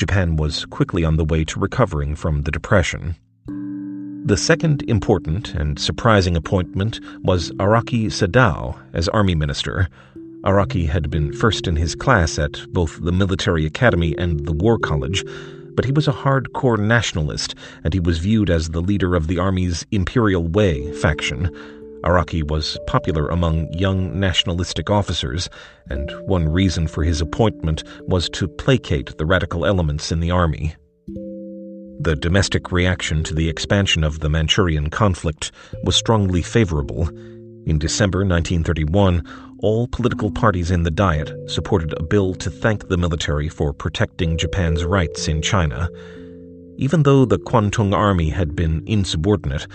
Japan 0.01 0.36
was 0.36 0.64
quickly 0.64 1.05
on 1.05 1.18
the 1.18 1.26
way 1.26 1.44
to 1.44 1.61
recovering 1.61 2.16
from 2.16 2.44
the 2.44 2.51
Depression. 2.51 3.16
The 4.24 4.38
second 4.38 4.82
important 4.88 5.55
and 5.55 5.78
surprising 5.78 6.38
appointment 6.38 7.01
was 7.22 7.51
Araki 7.59 8.07
Sadao 8.07 8.80
as 8.94 9.11
Army 9.11 9.34
Minister. 9.34 9.88
Araki 10.42 10.88
had 10.88 11.11
been 11.11 11.34
first 11.34 11.68
in 11.68 11.76
his 11.76 11.94
class 11.94 12.38
at 12.38 12.66
both 12.72 12.98
the 13.05 13.12
military 13.12 13.66
academy 13.66 14.16
and 14.16 14.46
the 14.46 14.55
war 14.55 14.78
college, 14.78 15.22
but 15.74 15.84
he 15.84 15.92
was 15.92 16.09
a 16.09 16.12
hardcore 16.12 16.78
nationalist 16.78 17.55
and 17.84 17.92
he 17.92 18.01
was 18.01 18.20
viewed 18.20 18.48
as 18.48 18.70
the 18.70 18.80
leader 18.80 19.14
of 19.14 19.26
the 19.26 19.38
Army's 19.38 19.84
Imperial 19.90 20.48
Way 20.48 20.90
faction. 20.94 21.55
Araki 22.05 22.42
was 22.42 22.78
popular 22.86 23.28
among 23.28 23.70
young 23.72 24.18
nationalistic 24.18 24.88
officers, 24.88 25.51
and 25.88 26.11
one 26.26 26.48
reason 26.48 26.86
for 26.86 27.05
his 27.05 27.20
appointment 27.20 27.84
was 28.07 28.28
to 28.30 28.48
placate 28.48 29.16
the 29.18 29.26
radical 29.26 29.66
elements 29.66 30.11
in 30.11 30.20
the 30.20 30.30
army. 30.30 30.74
The 32.03 32.16
domestic 32.16 32.72
reaction 32.72 33.22
to 33.24 33.34
the 33.34 33.51
expansion 33.51 34.03
of 34.03 34.20
the 34.20 34.30
Manchurian 34.30 34.88
conflict 34.88 35.53
was 35.84 35.94
strongly 35.94 36.40
favorable. 36.40 37.09
In 37.66 37.78
December 37.78 38.20
1931, 38.20 39.22
all 39.59 39.86
political 39.88 40.30
parties 40.30 40.70
in 40.70 40.84
the 40.84 40.90
Diet 40.90 41.30
supported 41.51 41.92
a 41.92 42.03
bill 42.03 42.34
to 42.36 42.51
thank 42.51 42.88
the 42.88 42.96
military 42.96 43.51
for 43.51 43.74
protecting 43.74 44.38
Japan's 44.38 44.86
rights 44.86 45.28
in 45.28 45.42
China. 45.42 45.90
Even 46.78 47.03
though 47.03 47.26
the 47.26 47.38
Kwantung 47.38 47.94
Army 47.94 48.30
had 48.30 48.57
been 48.57 48.82
insubordinate, 48.86 49.66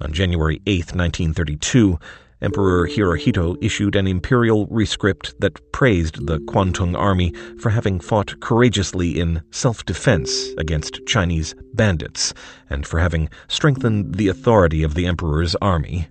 on 0.00 0.12
January 0.12 0.60
8, 0.66 0.94
1932, 0.94 1.98
Emperor 2.42 2.86
Hirohito 2.86 3.56
issued 3.62 3.96
an 3.96 4.06
imperial 4.06 4.66
rescript 4.66 5.32
that 5.40 5.72
praised 5.72 6.26
the 6.26 6.40
Kwantung 6.40 6.94
Army 6.94 7.32
for 7.58 7.70
having 7.70 8.00
fought 8.00 8.38
courageously 8.40 9.18
in 9.18 9.40
self 9.50 9.84
defense 9.86 10.48
against 10.58 11.06
Chinese 11.06 11.54
bandits 11.72 12.34
and 12.68 12.86
for 12.86 13.00
having 13.00 13.30
strengthened 13.48 14.16
the 14.16 14.28
authority 14.28 14.82
of 14.82 14.94
the 14.94 15.06
emperor's 15.06 15.54
army. 15.62 16.08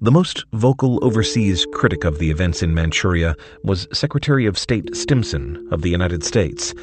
The 0.00 0.12
most 0.12 0.44
vocal 0.52 0.98
overseas 1.02 1.66
critic 1.72 2.04
of 2.04 2.18
the 2.18 2.30
events 2.30 2.62
in 2.62 2.74
Manchuria 2.74 3.34
was 3.64 3.88
Secretary 3.92 4.46
of 4.46 4.58
State 4.58 4.94
Stimson 4.94 5.68
of 5.70 5.82
the 5.82 5.90
United 5.90 6.24
States. 6.24 6.74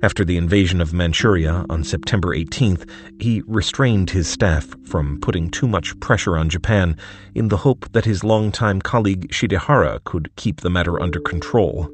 After 0.00 0.24
the 0.24 0.36
invasion 0.36 0.80
of 0.80 0.92
Manchuria 0.92 1.66
on 1.68 1.82
September 1.82 2.28
18th, 2.28 2.88
he 3.20 3.42
restrained 3.48 4.10
his 4.10 4.28
staff 4.28 4.76
from 4.84 5.20
putting 5.20 5.50
too 5.50 5.66
much 5.66 5.98
pressure 5.98 6.36
on 6.36 6.48
Japan 6.48 6.96
in 7.34 7.48
the 7.48 7.56
hope 7.56 7.90
that 7.90 8.04
his 8.04 8.22
longtime 8.22 8.80
colleague 8.80 9.28
Shidehara 9.32 10.04
could 10.04 10.30
keep 10.36 10.60
the 10.60 10.70
matter 10.70 11.02
under 11.02 11.18
control. 11.18 11.90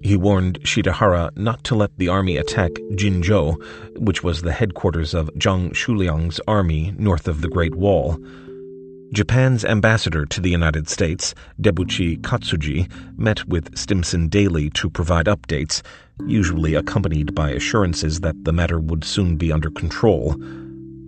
He 0.00 0.16
warned 0.16 0.60
Shidehara 0.62 1.36
not 1.36 1.62
to 1.64 1.74
let 1.74 1.98
the 1.98 2.08
army 2.08 2.38
attack 2.38 2.72
Jinzhou, 2.92 3.62
which 3.98 4.24
was 4.24 4.40
the 4.40 4.52
headquarters 4.52 5.12
of 5.12 5.28
Zhang 5.34 5.72
Xueliang's 5.72 6.40
army 6.48 6.94
north 6.96 7.28
of 7.28 7.42
the 7.42 7.48
Great 7.48 7.74
Wall. 7.74 8.16
Japan's 9.12 9.66
ambassador 9.66 10.24
to 10.24 10.40
the 10.40 10.48
United 10.48 10.88
States, 10.88 11.34
Debuchi 11.60 12.18
Katsuji, 12.22 12.90
met 13.18 13.46
with 13.46 13.76
Stimson 13.76 14.28
daily 14.28 14.70
to 14.70 14.88
provide 14.88 15.26
updates, 15.26 15.82
usually 16.26 16.74
accompanied 16.74 17.34
by 17.34 17.50
assurances 17.50 18.20
that 18.20 18.44
the 18.44 18.52
matter 18.52 18.78
would 18.78 19.04
soon 19.04 19.36
be 19.36 19.52
under 19.52 19.70
control. 19.70 20.32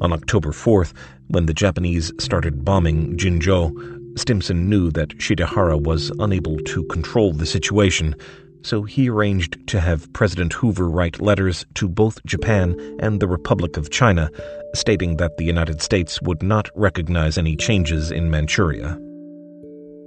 On 0.00 0.12
October 0.12 0.50
4th, 0.50 0.92
when 1.28 1.46
the 1.46 1.55
Japanese 1.55 2.12
started 2.18 2.64
bombing 2.64 3.16
Jinzhou, 3.16 4.18
Stimson 4.18 4.68
knew 4.68 4.90
that 4.90 5.16
Shidehara 5.18 5.80
was 5.80 6.11
unable 6.18 6.59
to 6.59 6.84
control 6.84 7.32
the 7.32 7.46
situation, 7.46 8.14
so 8.62 8.82
he 8.82 9.11
arranged 9.11 9.59
to 9.68 9.80
have 9.80 10.12
President 10.12 10.52
Hoover 10.55 10.88
write 10.88 11.20
letters 11.20 11.66
to 11.74 11.88
both 11.88 12.24
Japan 12.24 12.76
and 13.00 13.20
the 13.20 13.28
Republic 13.28 13.76
of 13.76 13.90
China, 13.90 14.30
stating 14.74 15.16
that 15.16 15.36
the 15.36 15.44
United 15.44 15.82
States 15.82 16.20
would 16.22 16.42
not 16.42 16.70
recognize 16.74 17.36
any 17.36 17.57
changes 17.57 18.11
in 18.11 18.30
Manchuria. 18.30 18.98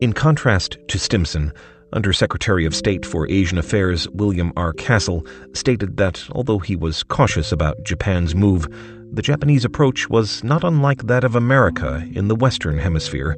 In 0.01 0.13
contrast 0.13 0.77
to 0.87 0.99
Stimson, 0.99 1.51
Under 1.93 2.11
Secretary 2.11 2.65
of 2.65 2.75
State 2.75 3.05
for 3.05 3.29
Asian 3.29 3.57
Affairs 3.57 4.09
William 4.09 4.51
R. 4.57 4.73
Castle 4.73 5.25
stated 5.53 5.95
that 5.97 6.21
although 6.31 6.59
he 6.59 6.75
was 6.75 7.01
cautious 7.03 7.53
about 7.53 7.81
Japan's 7.83 8.35
move, 8.35 8.67
the 9.13 9.21
Japanese 9.21 9.63
approach 9.63 10.09
was 10.09 10.43
not 10.43 10.65
unlike 10.65 11.03
that 11.03 11.23
of 11.23 11.35
America 11.35 12.05
in 12.13 12.27
the 12.27 12.35
Western 12.35 12.77
Hemisphere, 12.77 13.37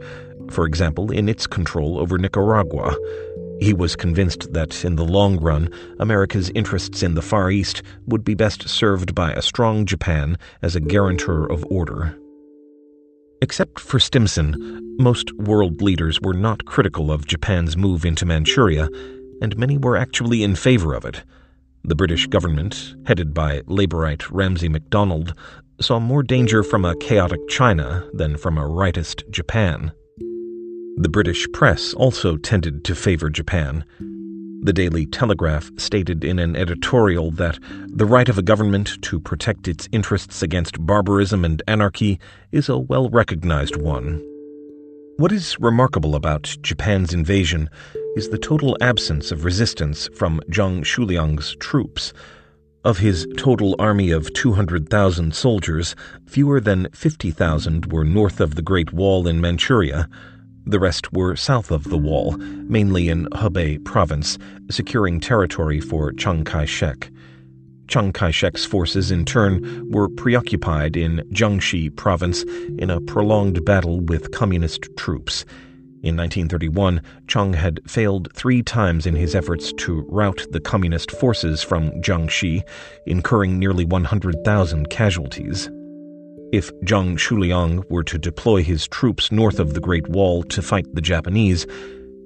for 0.50 0.66
example, 0.66 1.12
in 1.12 1.30
its 1.30 1.46
control 1.46 2.00
over 2.00 2.18
Nicaragua. 2.18 2.96
He 3.60 3.74
was 3.74 3.96
convinced 3.96 4.52
that, 4.54 4.84
in 4.84 4.96
the 4.96 5.06
long 5.06 5.38
run, 5.38 5.70
America's 6.00 6.50
interests 6.56 7.04
in 7.04 7.14
the 7.14 7.22
Far 7.22 7.52
East 7.52 7.84
would 8.08 8.24
be 8.24 8.34
best 8.34 8.68
served 8.68 9.14
by 9.14 9.32
a 9.34 9.44
strong 9.44 9.86
Japan 9.86 10.38
as 10.64 10.76
a 10.76 10.80
guarantor 10.80 11.46
of 11.46 11.64
order. 11.70 12.18
Except 13.42 13.80
for 13.80 14.00
Stimson, 14.00 14.98
most 15.00 15.32
world 15.34 15.82
leaders 15.82 16.20
were 16.22 16.34
not 16.34 16.66
critical 16.66 17.10
of 17.10 17.26
Japan's 17.26 17.78
move 17.78 18.04
into 18.04 18.26
Manchuria, 18.26 18.90
and 19.42 19.58
many 19.58 19.78
were 19.78 19.96
actually 19.96 20.44
in 20.44 20.56
favor 20.56 20.94
of 20.94 21.06
it. 21.06 21.24
The 21.86 21.96
British 21.96 22.28
government, 22.28 22.96
headed 23.06 23.34
by 23.34 23.62
Labourite 23.62 24.30
Ramsay 24.30 24.68
MacDonald, 24.68 25.34
saw 25.80 26.00
more 26.00 26.22
danger 26.22 26.64
from 26.64 26.84
a 26.84 26.98
chaotic 26.98 27.40
China 27.48 28.06
than 28.14 28.36
from 28.36 28.58
a 28.58 28.68
rightist 28.68 29.30
Japan. 29.30 29.94
The 30.98 31.10
British 31.10 31.48
press 31.54 31.94
also 31.94 32.36
tended 32.36 32.84
to 32.84 32.94
favor 32.94 33.30
Japan. 33.30 33.86
The 34.62 34.74
Daily 34.74 35.06
Telegraph 35.06 35.72
stated 35.78 36.26
in 36.26 36.38
an 36.38 36.58
editorial 36.58 37.32
that 37.32 37.58
the 37.88 38.06
right 38.06 38.28
of 38.28 38.38
a 38.38 38.42
government 38.42 39.02
to 39.04 39.18
protect 39.18 39.70
its 39.70 39.88
interests 39.94 40.44
against 40.44 40.86
barbarism 40.86 41.46
and 41.46 41.64
anarchy 41.66 42.20
is 42.52 42.68
a 42.68 42.78
well 42.78 43.10
recognized 43.10 43.78
one. 43.78 44.22
What 45.16 45.32
is 45.32 45.58
remarkable 45.62 46.14
about 46.14 46.58
Japan's 46.62 47.14
invasion 47.14 47.70
is 48.18 48.30
the 48.30 48.38
total 48.38 48.76
absence 48.82 49.32
of 49.32 49.46
resistance 49.46 50.10
from 50.14 50.42
Zhang 50.52 50.82
Xueliang's 50.82 51.56
troops. 51.62 52.12
Of 52.84 52.98
his 52.98 53.28
total 53.38 53.78
army 53.80 54.12
of 54.12 54.34
200,000 54.34 55.34
soldiers, 55.34 55.96
fewer 56.26 56.60
than 56.60 56.90
50,000 56.94 57.94
were 57.94 58.04
north 58.04 58.42
of 58.42 58.56
the 58.56 58.62
Great 58.62 58.92
Wall 58.92 59.26
in 59.26 59.40
Manchuria 59.40 60.10
the 60.70 60.80
rest 60.80 61.12
were 61.14 61.36
south 61.36 61.72
of 61.72 61.86
the 61.86 61.98
wall, 61.98 62.38
mainly 62.38 63.10
in 63.10 63.26
Hebei 63.28 63.84
province, 63.84 64.38
securing 64.70 65.20
territory 65.20 65.80
for 65.80 66.12
Chiang 66.14 66.44
Kai 66.44 66.66
shek. 66.66 67.10
Chiang 67.88 68.14
Kai 68.14 68.30
shek's 68.30 68.66
forces, 68.66 69.10
in 69.10 69.26
turn, 69.26 69.90
were 69.90 70.08
preoccupied 70.08 70.96
in 70.96 71.24
Jiangxi 71.32 71.96
province 71.96 72.44
in 72.78 72.92
a 72.92 73.02
prolonged 73.02 73.66
battle 73.66 74.00
with 74.02 74.32
communist 74.32 74.88
troops. 74.96 75.44
In 76.04 76.16
1931, 76.16 77.02
Chiang 77.28 77.54
had 77.54 77.82
failed 77.90 78.32
three 78.34 78.62
times 78.62 79.08
in 79.08 79.16
his 79.16 79.34
efforts 79.34 79.74
to 79.80 80.06
rout 80.08 80.46
the 80.52 80.60
communist 80.60 81.12
forces 81.12 81.64
from 81.64 81.92
Jiangxi, 82.02 82.62
incurring 83.08 83.58
nearly 83.58 83.86
100,000 83.86 84.90
casualties. 84.90 85.68
If 86.52 86.74
Zhang 86.82 87.16
Xueliang 87.20 87.88
were 87.92 88.04
to 88.06 88.18
deploy 88.18 88.64
his 88.64 88.88
troops 88.88 89.32
north 89.32 89.60
of 89.60 89.76
the 89.76 89.80
Great 89.80 90.08
Wall 90.08 90.42
to 90.46 90.64
fight 90.64 90.88
the 90.96 91.02
Japanese, 91.02 91.68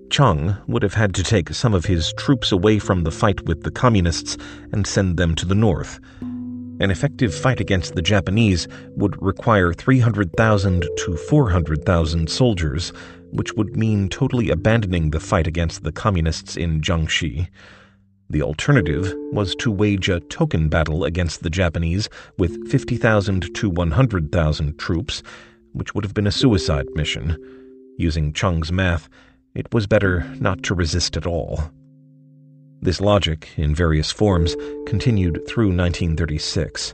Chiang 0.09 0.55
would 0.65 0.82
have 0.82 0.93
had 0.93 1.13
to 1.15 1.24
take 1.24 1.49
some 1.49 1.74
of 1.74 1.84
his 1.84 2.13
troops 2.13 2.49
away 2.53 2.80
from 2.80 3.03
the 3.03 3.11
fight 3.11 3.41
with 3.45 3.63
the 3.63 3.71
Communists 3.71 4.38
and 4.71 4.88
send 4.88 5.17
them 5.17 5.36
to 5.36 5.45
the 5.45 5.55
north. 5.55 5.99
An 6.21 6.89
effective 6.89 7.36
fight 7.36 7.59
against 7.59 7.95
the 7.95 8.01
Japanese 8.01 8.65
would 8.95 9.21
require 9.21 9.74
300,000 9.74 10.88
to 10.99 11.17
400,000 11.17 12.30
soldiers, 12.30 12.93
which 13.32 13.51
would 13.55 13.76
mean 13.76 14.07
totally 14.07 14.49
abandoning 14.51 15.11
the 15.11 15.19
fight 15.19 15.47
against 15.47 15.84
the 15.84 15.91
Communists 15.91 16.55
in 16.55 16.80
Jiangxi. 16.80 17.49
The 18.30 18.41
alternative 18.41 19.13
was 19.32 19.55
to 19.55 19.71
wage 19.71 20.09
a 20.09 20.19
token 20.19 20.69
battle 20.69 21.03
against 21.03 21.43
the 21.43 21.49
Japanese 21.49 22.09
with 22.38 22.69
50,000 22.69 23.53
to 23.55 23.69
100,000 23.69 24.80
troops, 24.80 25.21
which 25.74 25.93
would 25.93 26.03
have 26.03 26.13
been 26.13 26.28
a 26.28 26.32
suicide 26.32 26.88
mission. 26.95 27.38
Using 27.97 28.34
Chiang's 28.34 28.71
math, 28.71 29.09
it 29.53 29.71
was 29.74 29.88
better 29.88 30.21
not 30.39 30.63
to 30.63 30.74
resist 30.74 31.15
at 31.15 31.28
all. 31.28 31.69
This 32.82 32.99
logic, 32.99 33.49
in 33.55 33.76
various 33.76 34.11
forms, 34.11 34.55
continued 34.86 35.41
through 35.47 35.67
1936. 35.67 36.93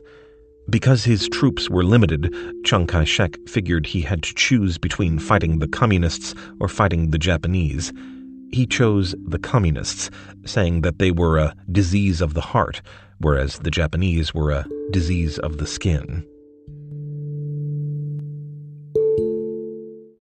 Because 0.68 1.04
his 1.04 1.28
troops 1.28 1.68
were 1.68 1.82
limited, 1.82 2.32
Chiang 2.64 2.86
Kai 2.86 3.04
shek 3.04 3.36
figured 3.48 3.86
he 3.86 4.02
had 4.02 4.22
to 4.22 4.34
choose 4.34 4.78
between 4.78 5.18
fighting 5.18 5.58
the 5.58 5.66
Communists 5.66 6.34
or 6.60 6.68
fighting 6.68 7.10
the 7.10 7.18
Japanese. 7.18 7.92
He 8.52 8.66
chose 8.66 9.14
the 9.26 9.38
communists, 9.38 10.10
saying 10.44 10.82
that 10.82 10.98
they 10.98 11.10
were 11.10 11.38
a 11.38 11.54
disease 11.70 12.20
of 12.20 12.34
the 12.34 12.40
heart, 12.40 12.82
whereas 13.18 13.58
the 13.58 13.70
Japanese 13.70 14.34
were 14.34 14.50
a 14.50 14.66
disease 14.90 15.38
of 15.38 15.58
the 15.58 15.66
skin. 15.66 16.26